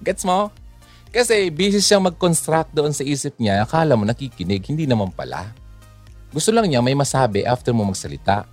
Gets 0.00 0.24
mo? 0.24 0.48
Kasi 1.12 1.52
busy 1.52 1.78
siyang 1.78 2.08
mag-construct 2.08 2.72
doon 2.72 2.90
sa 2.90 3.04
isip 3.04 3.36
niya, 3.36 3.62
akala 3.62 3.94
mo 3.94 4.08
nakikinig, 4.08 4.64
hindi 4.66 4.88
naman 4.88 5.12
pala. 5.12 5.52
Gusto 6.34 6.50
lang 6.50 6.66
niya 6.66 6.82
may 6.82 6.96
masabi 6.96 7.46
after 7.46 7.70
mo 7.70 7.86
magsalita. 7.86 8.48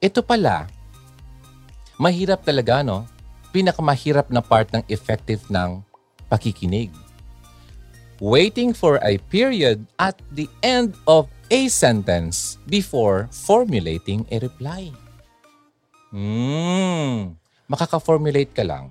Ito 0.00 0.24
pala, 0.24 0.70
mahirap 2.00 2.46
talaga 2.46 2.80
no? 2.80 3.04
Pinakamahirap 3.52 4.32
na 4.32 4.40
part 4.40 4.72
ng 4.72 4.86
effective 4.88 5.44
ng 5.52 5.82
pakikinig. 6.32 6.88
Waiting 8.16 8.72
for 8.72 8.96
a 9.04 9.20
period 9.28 9.84
at 10.00 10.16
the 10.32 10.48
end 10.64 10.96
of 11.04 11.28
a 11.52 11.68
sentence 11.68 12.56
before 12.64 13.28
formulating 13.28 14.24
a 14.32 14.40
reply. 14.40 14.88
Hmm, 16.08 17.36
makaka-formulate 17.68 18.56
ka 18.56 18.64
lang 18.64 18.88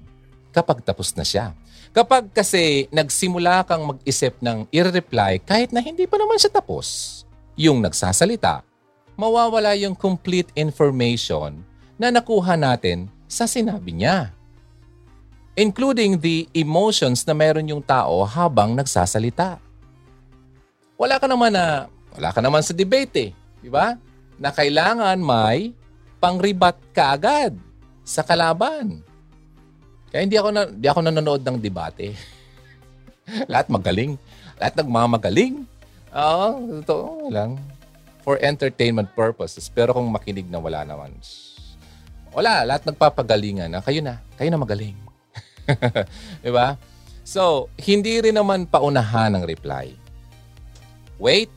kapag 0.53 0.85
tapos 0.85 1.09
na 1.17 1.25
siya. 1.25 1.57
Kapag 1.95 2.27
kasi 2.35 2.91
nagsimula 2.91 3.63
kang 3.63 3.95
mag-isip 3.95 4.35
ng 4.43 4.67
i-reply 4.69 5.39
kahit 5.41 5.71
na 5.71 5.79
hindi 5.79 6.03
pa 6.05 6.19
naman 6.19 6.35
siya 6.35 6.51
tapos, 6.51 7.23
yung 7.55 7.79
nagsasalita, 7.79 8.61
mawawala 9.15 9.73
yung 9.79 9.95
complete 9.95 10.51
information 10.59 11.63
na 11.95 12.11
nakuha 12.11 12.59
natin 12.59 13.07
sa 13.31 13.47
sinabi 13.47 13.95
niya. 13.95 14.34
Including 15.55 16.19
the 16.19 16.51
emotions 16.51 17.23
na 17.23 17.31
meron 17.31 17.71
yung 17.71 17.79
tao 17.79 18.27
habang 18.27 18.75
nagsasalita. 18.75 19.55
Wala 20.99 21.15
ka 21.15 21.31
naman 21.31 21.55
na, 21.55 21.87
wala 22.11 22.29
ka 22.35 22.43
naman 22.43 22.59
sa 22.59 22.75
debate 22.75 23.15
eh, 23.15 23.31
di 23.63 23.71
ba? 23.71 23.95
Na 24.35 24.51
kailangan 24.51 25.15
may 25.15 25.71
pangribat 26.19 26.75
ka 26.91 27.15
agad 27.15 27.55
sa 28.03 28.19
kalaban. 28.19 28.99
Kaya 30.11 30.27
hindi 30.27 30.35
ako 30.35 30.49
na, 30.51 30.61
hindi 30.67 30.87
ako 30.87 30.99
nanonood 31.07 31.43
ng 31.43 31.57
debate. 31.59 32.15
Lahat 33.51 33.67
magaling. 33.71 34.19
Lahat 34.59 34.75
nagmamagaling. 34.75 35.63
Oo, 36.15 36.47
totoo 36.83 37.27
lang. 37.31 37.59
For 38.23 38.39
entertainment 38.39 39.11
purposes. 39.11 39.67
Pero 39.67 39.91
kung 39.95 40.07
makinig 40.07 40.47
na 40.47 40.59
wala 40.59 40.87
naman. 40.87 41.15
Wala, 42.31 42.67
lahat 42.67 42.87
nagpapagalingan 42.87 43.71
na 43.71 43.79
kayo 43.79 44.03
na, 44.03 44.19
kayo 44.35 44.51
na 44.51 44.59
magaling. 44.59 45.04
'Di 46.41 46.51
ba? 46.53 46.77
So, 47.25 47.73
hindi 47.81 48.21
rin 48.21 48.37
naman 48.37 48.69
paunahan 48.69 49.33
ng 49.33 49.43
reply. 49.49 49.97
Wait 51.17 51.49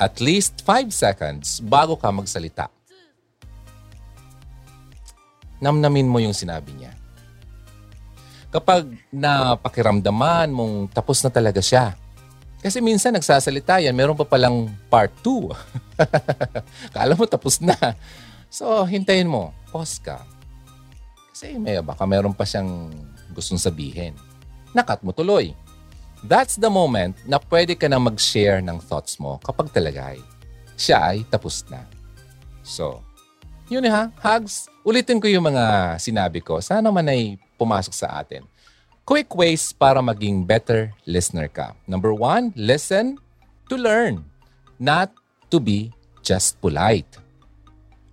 at 0.00 0.16
least 0.16 0.64
5 0.64 0.88
seconds 0.88 1.60
bago 1.60 1.92
ka 1.92 2.08
magsalita. 2.08 2.72
Namnamin 5.60 6.08
mo 6.08 6.16
yung 6.24 6.32
sinabi 6.32 6.72
niya. 6.72 6.96
Kapag 8.48 8.88
napakiramdaman 9.12 10.48
mong 10.48 10.88
tapos 10.96 11.20
na 11.20 11.28
talaga 11.28 11.60
siya, 11.60 11.92
kasi 12.64 12.80
minsan 12.80 13.12
nagsasalita 13.12 13.84
yan, 13.84 13.92
meron 13.92 14.16
pa 14.16 14.24
palang 14.24 14.72
part 14.88 15.12
2. 15.20 15.52
Kala 16.96 17.12
mo 17.12 17.28
tapos 17.28 17.60
na. 17.60 17.76
So, 18.48 18.88
hintayin 18.88 19.28
mo. 19.28 19.52
Pause 19.68 20.00
ka. 20.00 20.18
Kasi 21.30 21.60
may, 21.60 21.80
baka 21.84 22.08
meron 22.08 22.32
pa 22.32 22.48
siyang 22.48 22.88
gustong 23.32 23.60
sabihin. 23.60 24.14
Nakat 24.74 25.02
mo 25.02 25.10
tuloy. 25.10 25.54
That's 26.20 26.60
the 26.60 26.68
moment 26.68 27.16
na 27.24 27.40
pwede 27.40 27.72
ka 27.74 27.88
na 27.88 27.96
mag-share 27.96 28.60
ng 28.60 28.76
thoughts 28.84 29.16
mo 29.16 29.40
kapag 29.40 29.72
talaga 29.72 30.12
ay 30.12 30.20
siya 30.76 31.12
ay 31.12 31.24
tapos 31.28 31.64
na. 31.72 31.88
So, 32.60 33.00
yun 33.72 33.86
ha, 33.88 34.12
hugs. 34.20 34.68
Ulitin 34.84 35.20
ko 35.20 35.28
yung 35.28 35.48
mga 35.48 35.96
sinabi 35.96 36.44
ko. 36.44 36.60
Sana 36.60 36.92
man 36.92 37.08
ay 37.08 37.40
pumasok 37.56 37.94
sa 37.94 38.20
atin. 38.20 38.44
Quick 39.04 39.32
ways 39.32 39.72
para 39.72 39.98
maging 40.04 40.44
better 40.44 40.92
listener 41.08 41.48
ka. 41.48 41.72
Number 41.88 42.12
one, 42.12 42.52
listen 42.54 43.16
to 43.72 43.74
learn, 43.74 44.22
not 44.78 45.10
to 45.48 45.58
be 45.58 45.90
just 46.22 46.60
polite. 46.60 47.08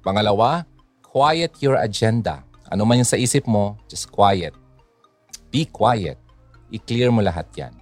Pangalawa, 0.01 0.63
quiet 1.03 1.53
your 1.59 1.75
agenda. 1.75 2.41
Ano 2.67 2.83
man 2.83 2.99
yung 3.03 3.09
sa 3.09 3.19
isip 3.19 3.47
mo, 3.47 3.79
just 3.87 4.11
quiet. 4.11 4.55
Be 5.51 5.67
quiet. 5.67 6.19
I-clear 6.67 7.11
mo 7.11 7.23
lahat 7.23 7.47
yan. 7.55 7.73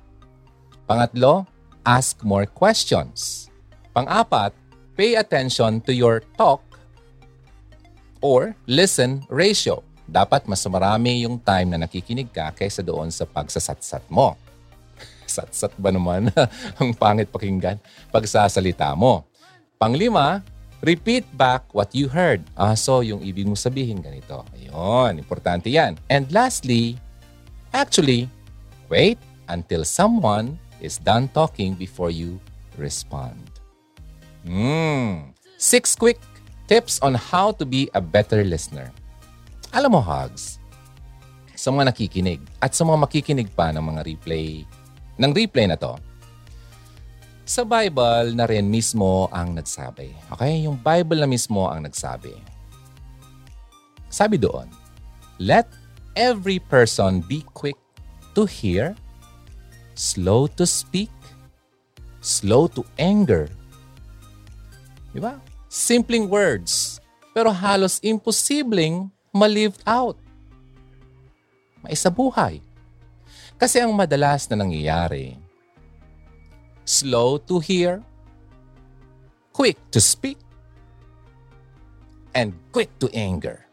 Pangatlo, 0.85 1.49
ask 1.81 2.21
more 2.21 2.45
questions. 2.45 3.49
Pang-apat, 3.93 4.53
pay 4.93 5.17
attention 5.17 5.81
to 5.81 5.91
your 5.93 6.21
talk 6.37 6.61
or 8.21 8.53
listen 8.65 9.25
ratio. 9.29 9.81
Dapat 10.05 10.45
mas 10.45 10.61
marami 10.69 11.25
yung 11.25 11.41
time 11.41 11.73
na 11.73 11.81
nakikinig 11.85 12.29
ka 12.29 12.53
kaysa 12.53 12.85
doon 12.85 13.09
sa 13.09 13.25
pagsasatsat 13.25 14.05
mo. 14.09 14.37
Satsat 15.25 15.73
ba 15.81 15.89
naman? 15.89 16.29
Ang 16.81 16.93
pangit 16.93 17.29
pakinggan. 17.33 17.81
Pagsasalita 18.13 18.93
mo. 18.93 19.25
Panglima, 19.81 20.45
repeat 20.85 21.25
back 21.33 21.65
what 21.73 21.89
you 21.97 22.05
heard. 22.05 22.45
Ah, 22.53 22.77
so 22.77 23.01
yung 23.01 23.25
ibig 23.25 23.49
mo 23.49 23.57
sabihin 23.57 24.01
ganito. 24.01 24.45
Ayun, 24.53 25.17
importante 25.17 25.73
yan. 25.73 25.97
And 26.05 26.29
lastly, 26.29 27.01
actually, 27.75 28.31
wait 28.87 29.19
until 29.51 29.83
someone 29.83 30.55
is 30.79 30.95
done 30.95 31.27
talking 31.35 31.75
before 31.75 32.09
you 32.09 32.39
respond. 32.79 33.35
Hmm. 34.47 35.35
Six 35.59 35.95
quick 35.99 36.19
tips 36.71 37.03
on 37.03 37.19
how 37.19 37.51
to 37.59 37.67
be 37.67 37.91
a 37.91 37.99
better 37.99 38.47
listener. 38.47 38.95
Alam 39.75 39.99
mo, 39.99 40.01
Hugs, 40.01 40.63
sa 41.51 41.67
mga 41.67 41.91
nakikinig 41.91 42.39
at 42.63 42.71
sa 42.71 42.87
mga 42.87 42.97
makikinig 43.03 43.49
pa 43.51 43.75
ng 43.75 43.83
mga 43.83 44.01
replay, 44.07 44.63
ng 45.19 45.31
replay 45.35 45.67
na 45.67 45.75
to, 45.75 45.99
sa 47.45 47.61
Bible 47.61 48.33
na 48.33 48.49
rin 48.49 48.65
mismo 48.65 49.29
ang 49.29 49.53
nagsabi. 49.53 50.15
Okay? 50.33 50.65
Yung 50.65 50.81
Bible 50.81 51.21
na 51.21 51.29
mismo 51.29 51.69
ang 51.69 51.85
nagsabi. 51.85 52.33
Sabi 54.09 54.39
doon, 54.39 54.65
Let 55.37 55.67
every 56.15 56.57
person 56.57 57.21
be 57.21 57.43
quick 57.53 57.77
to 58.33 58.47
hear, 58.47 58.95
slow 59.93 60.47
to 60.55 60.65
speak, 60.65 61.11
slow 62.19 62.67
to 62.71 62.83
anger. 62.97 63.47
Di 65.15 65.19
ba? 65.19 65.39
simpleng 65.75 66.31
words, 66.31 67.03
pero 67.35 67.51
halos 67.51 67.99
imposibleng 67.99 69.11
ma-live 69.35 69.75
out. 69.83 70.15
Maisabuhay. 71.83 72.63
Kasi 73.59 73.83
ang 73.83 73.91
madalas 73.91 74.47
na 74.47 74.63
nangyayari, 74.63 75.35
slow 76.87 77.35
to 77.35 77.59
hear, 77.59 77.99
quick 79.51 79.75
to 79.91 79.99
speak, 79.99 80.39
and 82.31 82.55
quick 82.71 82.87
to 82.99 83.11
anger. 83.11 83.67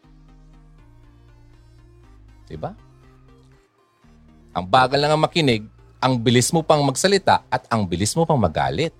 Diba? 2.52 2.76
Ang 4.52 4.68
bagal 4.68 5.00
lang 5.00 5.16
ang 5.16 5.24
makinig, 5.24 5.64
ang 5.96 6.20
bilis 6.20 6.52
mo 6.52 6.60
pang 6.60 6.84
magsalita 6.84 7.48
at 7.48 7.64
ang 7.72 7.88
bilis 7.88 8.12
mo 8.12 8.28
pang 8.28 8.36
magalit. 8.36 8.92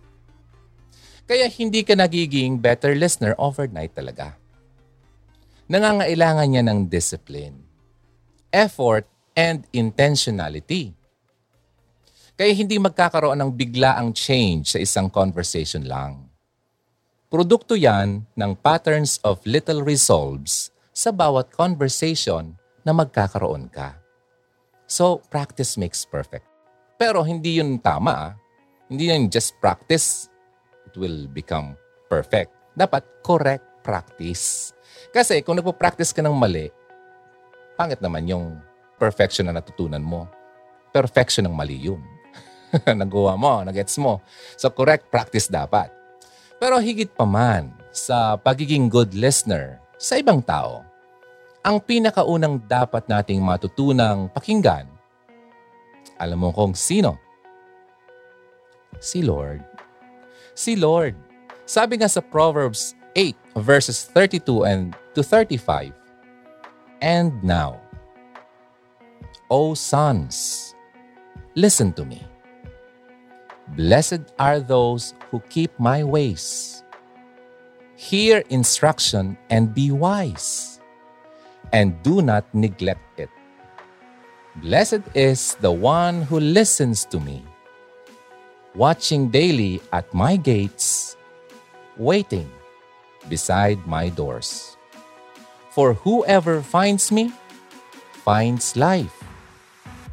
Kaya 1.28 1.44
hindi 1.52 1.84
ka 1.84 1.92
nagiging 1.92 2.56
better 2.56 2.96
listener 2.96 3.36
overnight 3.36 3.92
talaga. 3.92 4.40
Nangangailangan 5.68 6.48
niya 6.48 6.64
ng 6.64 6.88
discipline, 6.88 7.60
effort, 8.48 9.04
and 9.36 9.68
intentionality. 9.76 10.96
Kaya 12.32 12.52
hindi 12.56 12.80
magkakaroon 12.80 13.36
ng 13.36 13.52
bigla 13.52 14.00
ang 14.00 14.16
change 14.16 14.72
sa 14.72 14.80
isang 14.80 15.12
conversation 15.12 15.84
lang. 15.84 16.32
Produkto 17.28 17.76
yan 17.76 18.24
ng 18.32 18.52
patterns 18.60 19.20
of 19.20 19.40
little 19.44 19.84
resolves 19.84 20.72
sa 20.92 21.12
bawat 21.12 21.52
conversation 21.52 22.56
na 22.82 22.92
magkakaroon 22.94 23.70
ka. 23.70 23.98
So, 24.86 25.22
practice 25.30 25.78
makes 25.80 26.04
perfect. 26.04 26.44
Pero 26.98 27.24
hindi 27.24 27.58
yun 27.58 27.80
tama. 27.80 28.12
Ah. 28.12 28.32
Hindi 28.92 29.08
yun 29.08 29.32
just 29.32 29.56
practice 29.58 30.28
it 30.92 30.94
will 31.00 31.24
become 31.32 31.74
perfect. 32.12 32.52
Dapat 32.76 33.24
correct 33.24 33.64
practice. 33.80 34.76
Kasi 35.10 35.40
kung 35.40 35.56
nagpo-practice 35.56 36.12
ka 36.12 36.20
ng 36.20 36.36
mali, 36.36 36.68
pangit 37.74 38.04
naman 38.04 38.28
yung 38.28 38.60
perfection 39.00 39.48
na 39.48 39.56
natutunan 39.56 40.04
mo. 40.04 40.28
Perfection 40.92 41.48
ng 41.48 41.56
mali 41.56 41.80
yun. 41.80 42.04
Nagawa 43.00 43.40
mo, 43.40 43.64
nagets 43.64 43.96
mo. 43.96 44.20
So 44.60 44.68
correct 44.68 45.08
practice 45.08 45.48
dapat. 45.48 45.88
Pero 46.60 46.78
higit 46.78 47.10
pa 47.16 47.24
man 47.24 47.72
sa 47.90 48.36
pagiging 48.36 48.92
good 48.92 49.16
listener 49.16 49.80
sa 49.96 50.20
ibang 50.20 50.44
tao, 50.44 50.84
ang 51.62 51.78
pinakaunang 51.78 52.58
dapat 52.66 53.06
nating 53.06 53.38
matutunang 53.38 54.26
pakinggan, 54.34 54.90
alam 56.18 56.38
mo 56.38 56.50
kung 56.50 56.74
sino? 56.74 57.18
Si 58.98 59.22
Lord. 59.22 59.62
Si 60.54 60.74
Lord. 60.74 61.14
Sabi 61.66 62.02
nga 62.02 62.10
sa 62.10 62.22
Proverbs 62.22 62.94
8 63.14 63.62
verses 63.62 64.06
32 64.10 64.66
and 64.66 64.94
to 65.14 65.22
35, 65.22 65.94
And 67.02 67.34
now, 67.42 67.82
O 69.50 69.74
sons, 69.74 70.70
listen 71.54 71.90
to 71.98 72.06
me. 72.06 72.22
Blessed 73.74 74.30
are 74.38 74.60
those 74.60 75.14
who 75.30 75.40
keep 75.50 75.74
my 75.78 76.04
ways. 76.04 76.78
Hear 77.98 78.42
instruction 78.50 79.38
and 79.50 79.74
be 79.74 79.90
wise, 79.90 80.71
and 81.72 81.96
do 82.04 82.20
not 82.22 82.44
neglect 82.54 83.18
it. 83.18 83.30
Blessed 84.60 85.00
is 85.16 85.56
the 85.64 85.72
one 85.72 86.22
who 86.22 86.38
listens 86.38 87.04
to 87.08 87.18
me, 87.18 87.42
watching 88.76 89.32
daily 89.32 89.80
at 89.92 90.04
my 90.12 90.36
gates, 90.36 91.16
waiting 91.96 92.48
beside 93.28 93.80
my 93.86 94.08
doors. 94.08 94.76
For 95.72 95.94
whoever 95.94 96.60
finds 96.60 97.10
me 97.10 97.32
finds 98.24 98.76
life 98.76 99.24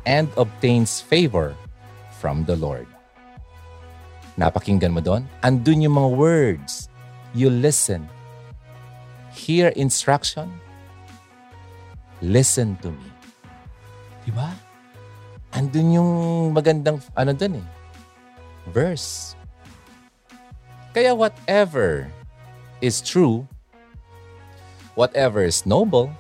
and 0.06 0.32
obtains 0.38 1.02
favor 1.04 1.54
from 2.24 2.46
the 2.48 2.56
Lord. 2.56 2.88
Napakinggan 4.40 4.96
mo 4.96 5.04
doon? 5.04 5.28
Andun 5.44 5.84
yung 5.84 6.00
mga 6.00 6.12
words. 6.16 6.88
You 7.36 7.52
listen. 7.52 8.08
Hear 9.36 9.76
instruction. 9.76 10.48
Listen 12.22 12.76
to 12.84 12.92
me. 12.92 13.10
Diba? 14.28 14.52
Andun 15.56 15.96
yung 15.96 16.12
magandang, 16.54 17.02
ano 17.18 17.34
doon 17.34 17.64
eh, 17.64 17.68
verse. 18.70 19.34
Kaya 20.94 21.16
whatever 21.16 22.06
is 22.82 23.02
true, 23.02 23.48
whatever 24.94 25.42
is 25.42 25.66
noble, 25.66 26.12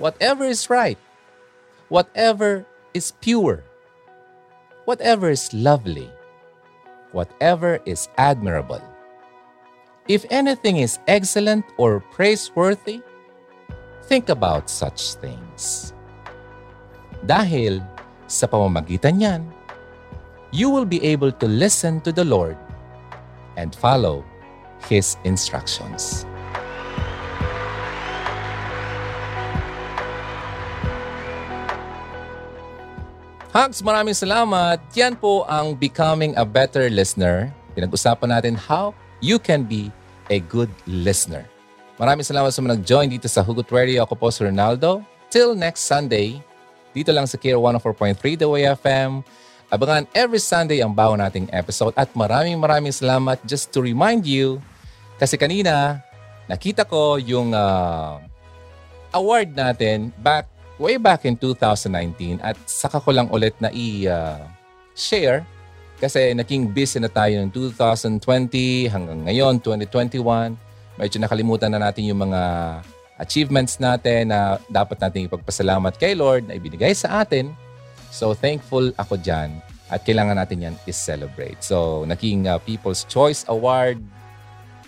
whatever 0.00 0.48
is 0.48 0.70
right, 0.70 0.98
whatever 1.92 2.64
is 2.94 3.12
pure, 3.20 3.62
whatever 4.88 5.30
is 5.30 5.52
lovely, 5.52 6.08
whatever 7.12 7.78
is 7.84 8.08
admirable, 8.18 8.82
if 10.08 10.24
anything 10.30 10.78
is 10.78 10.98
excellent 11.06 11.62
or 11.76 12.00
praiseworthy, 12.10 13.02
think 14.10 14.26
about 14.26 14.66
such 14.66 15.14
things. 15.22 15.94
Dahil 17.22 17.78
sa 18.26 18.50
pamamagitan 18.50 19.22
niyan, 19.22 19.46
you 20.50 20.66
will 20.66 20.84
be 20.84 20.98
able 21.06 21.30
to 21.30 21.46
listen 21.46 22.02
to 22.02 22.10
the 22.10 22.26
Lord 22.26 22.58
and 23.54 23.70
follow 23.70 24.26
His 24.90 25.14
instructions. 25.22 26.26
Hugs, 33.54 33.78
maraming 33.78 34.14
salamat. 34.14 34.82
Yan 34.98 35.14
po 35.14 35.46
ang 35.46 35.78
Becoming 35.78 36.34
a 36.34 36.42
Better 36.42 36.90
Listener. 36.90 37.54
Pinag-usapan 37.78 38.34
natin 38.34 38.54
how 38.58 38.90
you 39.22 39.38
can 39.38 39.62
be 39.62 39.94
a 40.34 40.42
good 40.50 40.70
listener. 40.86 41.46
Maraming 42.00 42.24
salamat 42.24 42.48
sa 42.48 42.64
mga 42.64 42.80
nag-join 42.80 43.12
dito 43.12 43.28
sa 43.28 43.44
Hugot 43.44 43.68
Radio. 43.68 44.00
Ako 44.08 44.16
po 44.16 44.32
si 44.32 44.40
Ronaldo. 44.40 45.04
Till 45.28 45.52
next 45.52 45.84
Sunday, 45.84 46.40
dito 46.96 47.12
lang 47.12 47.28
sa 47.28 47.36
Kira 47.36 47.60
104.3 47.60 48.40
The 48.40 48.48
Way 48.48 48.72
FM. 48.72 49.20
Abangan 49.68 50.08
every 50.16 50.40
Sunday 50.40 50.80
ang 50.80 50.96
bago 50.96 51.12
nating 51.12 51.52
episode. 51.52 51.92
At 52.00 52.08
maraming 52.16 52.56
maraming 52.56 52.96
salamat 52.96 53.44
just 53.44 53.68
to 53.76 53.84
remind 53.84 54.24
you, 54.24 54.64
kasi 55.20 55.36
kanina, 55.36 56.00
nakita 56.48 56.88
ko 56.88 57.20
yung 57.20 57.52
uh, 57.52 58.16
award 59.12 59.52
natin 59.52 60.08
back 60.24 60.48
way 60.80 60.96
back 60.96 61.28
in 61.28 61.36
2019 61.36 62.40
at 62.40 62.56
saka 62.64 62.96
ko 62.96 63.12
lang 63.12 63.28
ulit 63.28 63.52
na 63.60 63.68
i-share 63.76 65.44
kasi 66.00 66.32
naging 66.32 66.64
busy 66.72 66.96
na 66.96 67.12
tayo 67.12 67.44
ng 67.44 67.52
2020 67.52 68.88
hanggang 68.88 69.20
ngayon, 69.28 69.60
2021. 69.60 70.69
Medyo 71.00 71.16
nakalimutan 71.16 71.72
na 71.72 71.80
natin 71.80 72.04
yung 72.04 72.28
mga 72.28 72.42
achievements 73.16 73.80
natin 73.80 74.28
na 74.28 74.60
dapat 74.68 75.00
nating 75.00 75.32
ipagpasalamat 75.32 75.96
kay 75.96 76.12
Lord 76.12 76.44
na 76.44 76.60
ibinigay 76.60 76.92
sa 76.92 77.24
atin. 77.24 77.56
So 78.12 78.36
thankful 78.36 78.92
ako 79.00 79.16
dyan 79.16 79.64
at 79.88 80.04
kailangan 80.04 80.36
natin 80.36 80.68
yan 80.68 80.76
is-celebrate. 80.84 81.64
So 81.64 82.04
naging 82.04 82.52
uh, 82.52 82.60
People's 82.60 83.08
Choice 83.08 83.48
Award 83.48 84.04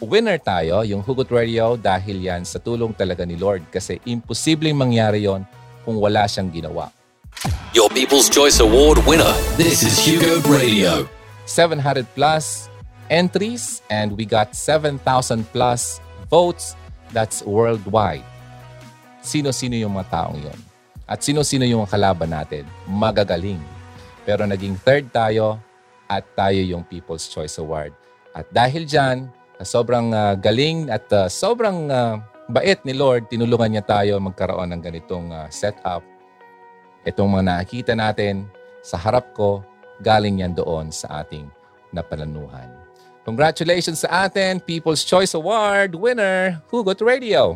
winner 0.03 0.37
tayo, 0.37 0.83
yung 0.83 1.01
Hugot 1.01 1.31
Radio, 1.31 1.79
dahil 1.79 2.19
yan 2.19 2.43
sa 2.43 2.59
tulong 2.59 2.91
talaga 2.93 3.23
ni 3.23 3.39
Lord 3.39 3.63
kasi 3.71 4.03
imposibleng 4.03 4.75
mangyari 4.75 5.25
yon 5.25 5.47
kung 5.87 5.97
wala 5.97 6.27
siyang 6.27 6.51
ginawa. 6.51 6.91
Your 7.73 7.89
People's 7.89 8.29
Choice 8.29 8.61
Award 8.61 9.01
winner. 9.09 9.33
This 9.57 9.81
is 9.81 9.97
Hugo 10.03 10.45
Radio. 10.51 11.09
700 11.49 12.05
plus 12.13 12.72
entries 13.13 13.85
and 13.93 14.17
we 14.17 14.25
got 14.25 14.57
7,000 14.57 14.97
plus 15.53 16.01
votes. 16.33 16.73
That's 17.13 17.45
worldwide. 17.45 18.25
Sino-sino 19.21 19.77
yung 19.77 20.01
mga 20.01 20.09
taong 20.09 20.41
yon? 20.41 20.61
At 21.05 21.21
sino-sino 21.21 21.69
yung 21.69 21.85
kalaban 21.85 22.33
natin? 22.33 22.65
Magagaling. 22.89 23.61
Pero 24.25 24.49
naging 24.49 24.81
third 24.81 25.13
tayo 25.13 25.61
at 26.09 26.25
tayo 26.33 26.57
yung 26.57 26.89
People's 26.89 27.29
Choice 27.29 27.61
Award. 27.61 27.93
At 28.33 28.49
dahil 28.49 28.89
dyan, 28.89 29.29
sobrang 29.61 30.09
uh, 30.17 30.35
galing 30.41 30.89
at 30.89 31.05
uh, 31.13 31.29
sobrang 31.29 31.93
uh, 31.93 32.17
bait 32.49 32.81
ni 32.89 32.97
Lord, 32.97 33.29
tinulungan 33.29 33.77
niya 33.77 33.85
tayo 33.85 34.17
magkaroon 34.25 34.73
ng 34.73 34.83
ganitong 34.83 35.29
uh, 35.31 35.47
setup. 35.53 36.01
Itong 37.05 37.29
mga 37.29 37.45
nakikita 37.61 37.93
natin 37.93 38.49
sa 38.81 38.97
harap 38.97 39.37
ko, 39.37 39.61
galing 40.01 40.41
yan 40.41 40.57
doon 40.57 40.89
sa 40.89 41.23
ating 41.23 41.47
napalanuhan. 41.93 42.82
Congratulations 43.23 44.03
sa 44.03 44.27
atin, 44.27 44.59
People's 44.59 45.07
Choice 45.07 45.39
Award 45.39 45.95
winner, 45.95 46.59
Hugot 46.75 46.99
Radio. 46.99 47.55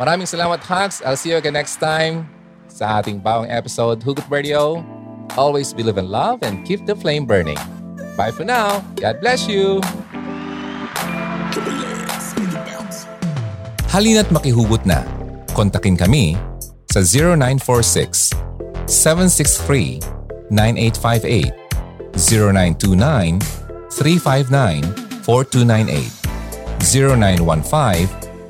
Maraming 0.00 0.24
salamat, 0.24 0.58
Hugs. 0.64 1.04
I'll 1.04 1.20
see 1.20 1.30
you 1.30 1.38
again 1.38 1.54
next 1.54 1.76
time 1.78 2.24
sa 2.66 2.98
ating 2.98 3.20
bawang 3.20 3.52
episode, 3.52 4.00
Hugot 4.00 4.24
Radio. 4.32 4.80
Always 5.36 5.76
believe 5.76 6.00
in 6.00 6.08
love 6.08 6.40
and 6.40 6.64
keep 6.64 6.88
the 6.88 6.96
flame 6.96 7.28
burning. 7.28 7.60
Bye 8.16 8.32
for 8.32 8.42
now. 8.42 8.80
God 8.96 9.20
bless 9.20 9.44
you. 9.44 9.84
Halina't 13.92 14.32
makihugot 14.34 14.82
na. 14.88 15.06
Kontakin 15.54 15.94
kami 15.94 16.34
sa 16.90 17.04
0946 17.04 18.34
763 18.90 20.02
9858 20.50 21.63
0929 22.16 23.38
359 23.90 24.82
4298 25.22 26.24
0915 26.82 28.08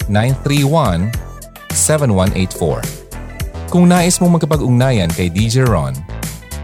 931 0.08 1.12
7184 1.72 3.70
Kung 3.72 3.90
nais 3.90 4.20
mong 4.22 4.38
magkapag-ugnayan 4.38 5.10
kay 5.10 5.26
DJ 5.26 5.66
Ron, 5.66 5.98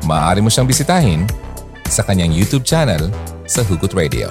maaari 0.06 0.38
mo 0.38 0.46
siyang 0.46 0.70
bisitahin 0.70 1.26
sa 1.90 2.06
kanyang 2.06 2.30
YouTube 2.30 2.62
channel 2.62 3.10
sa 3.50 3.66
Hugot 3.66 3.90
Radio. 3.98 4.30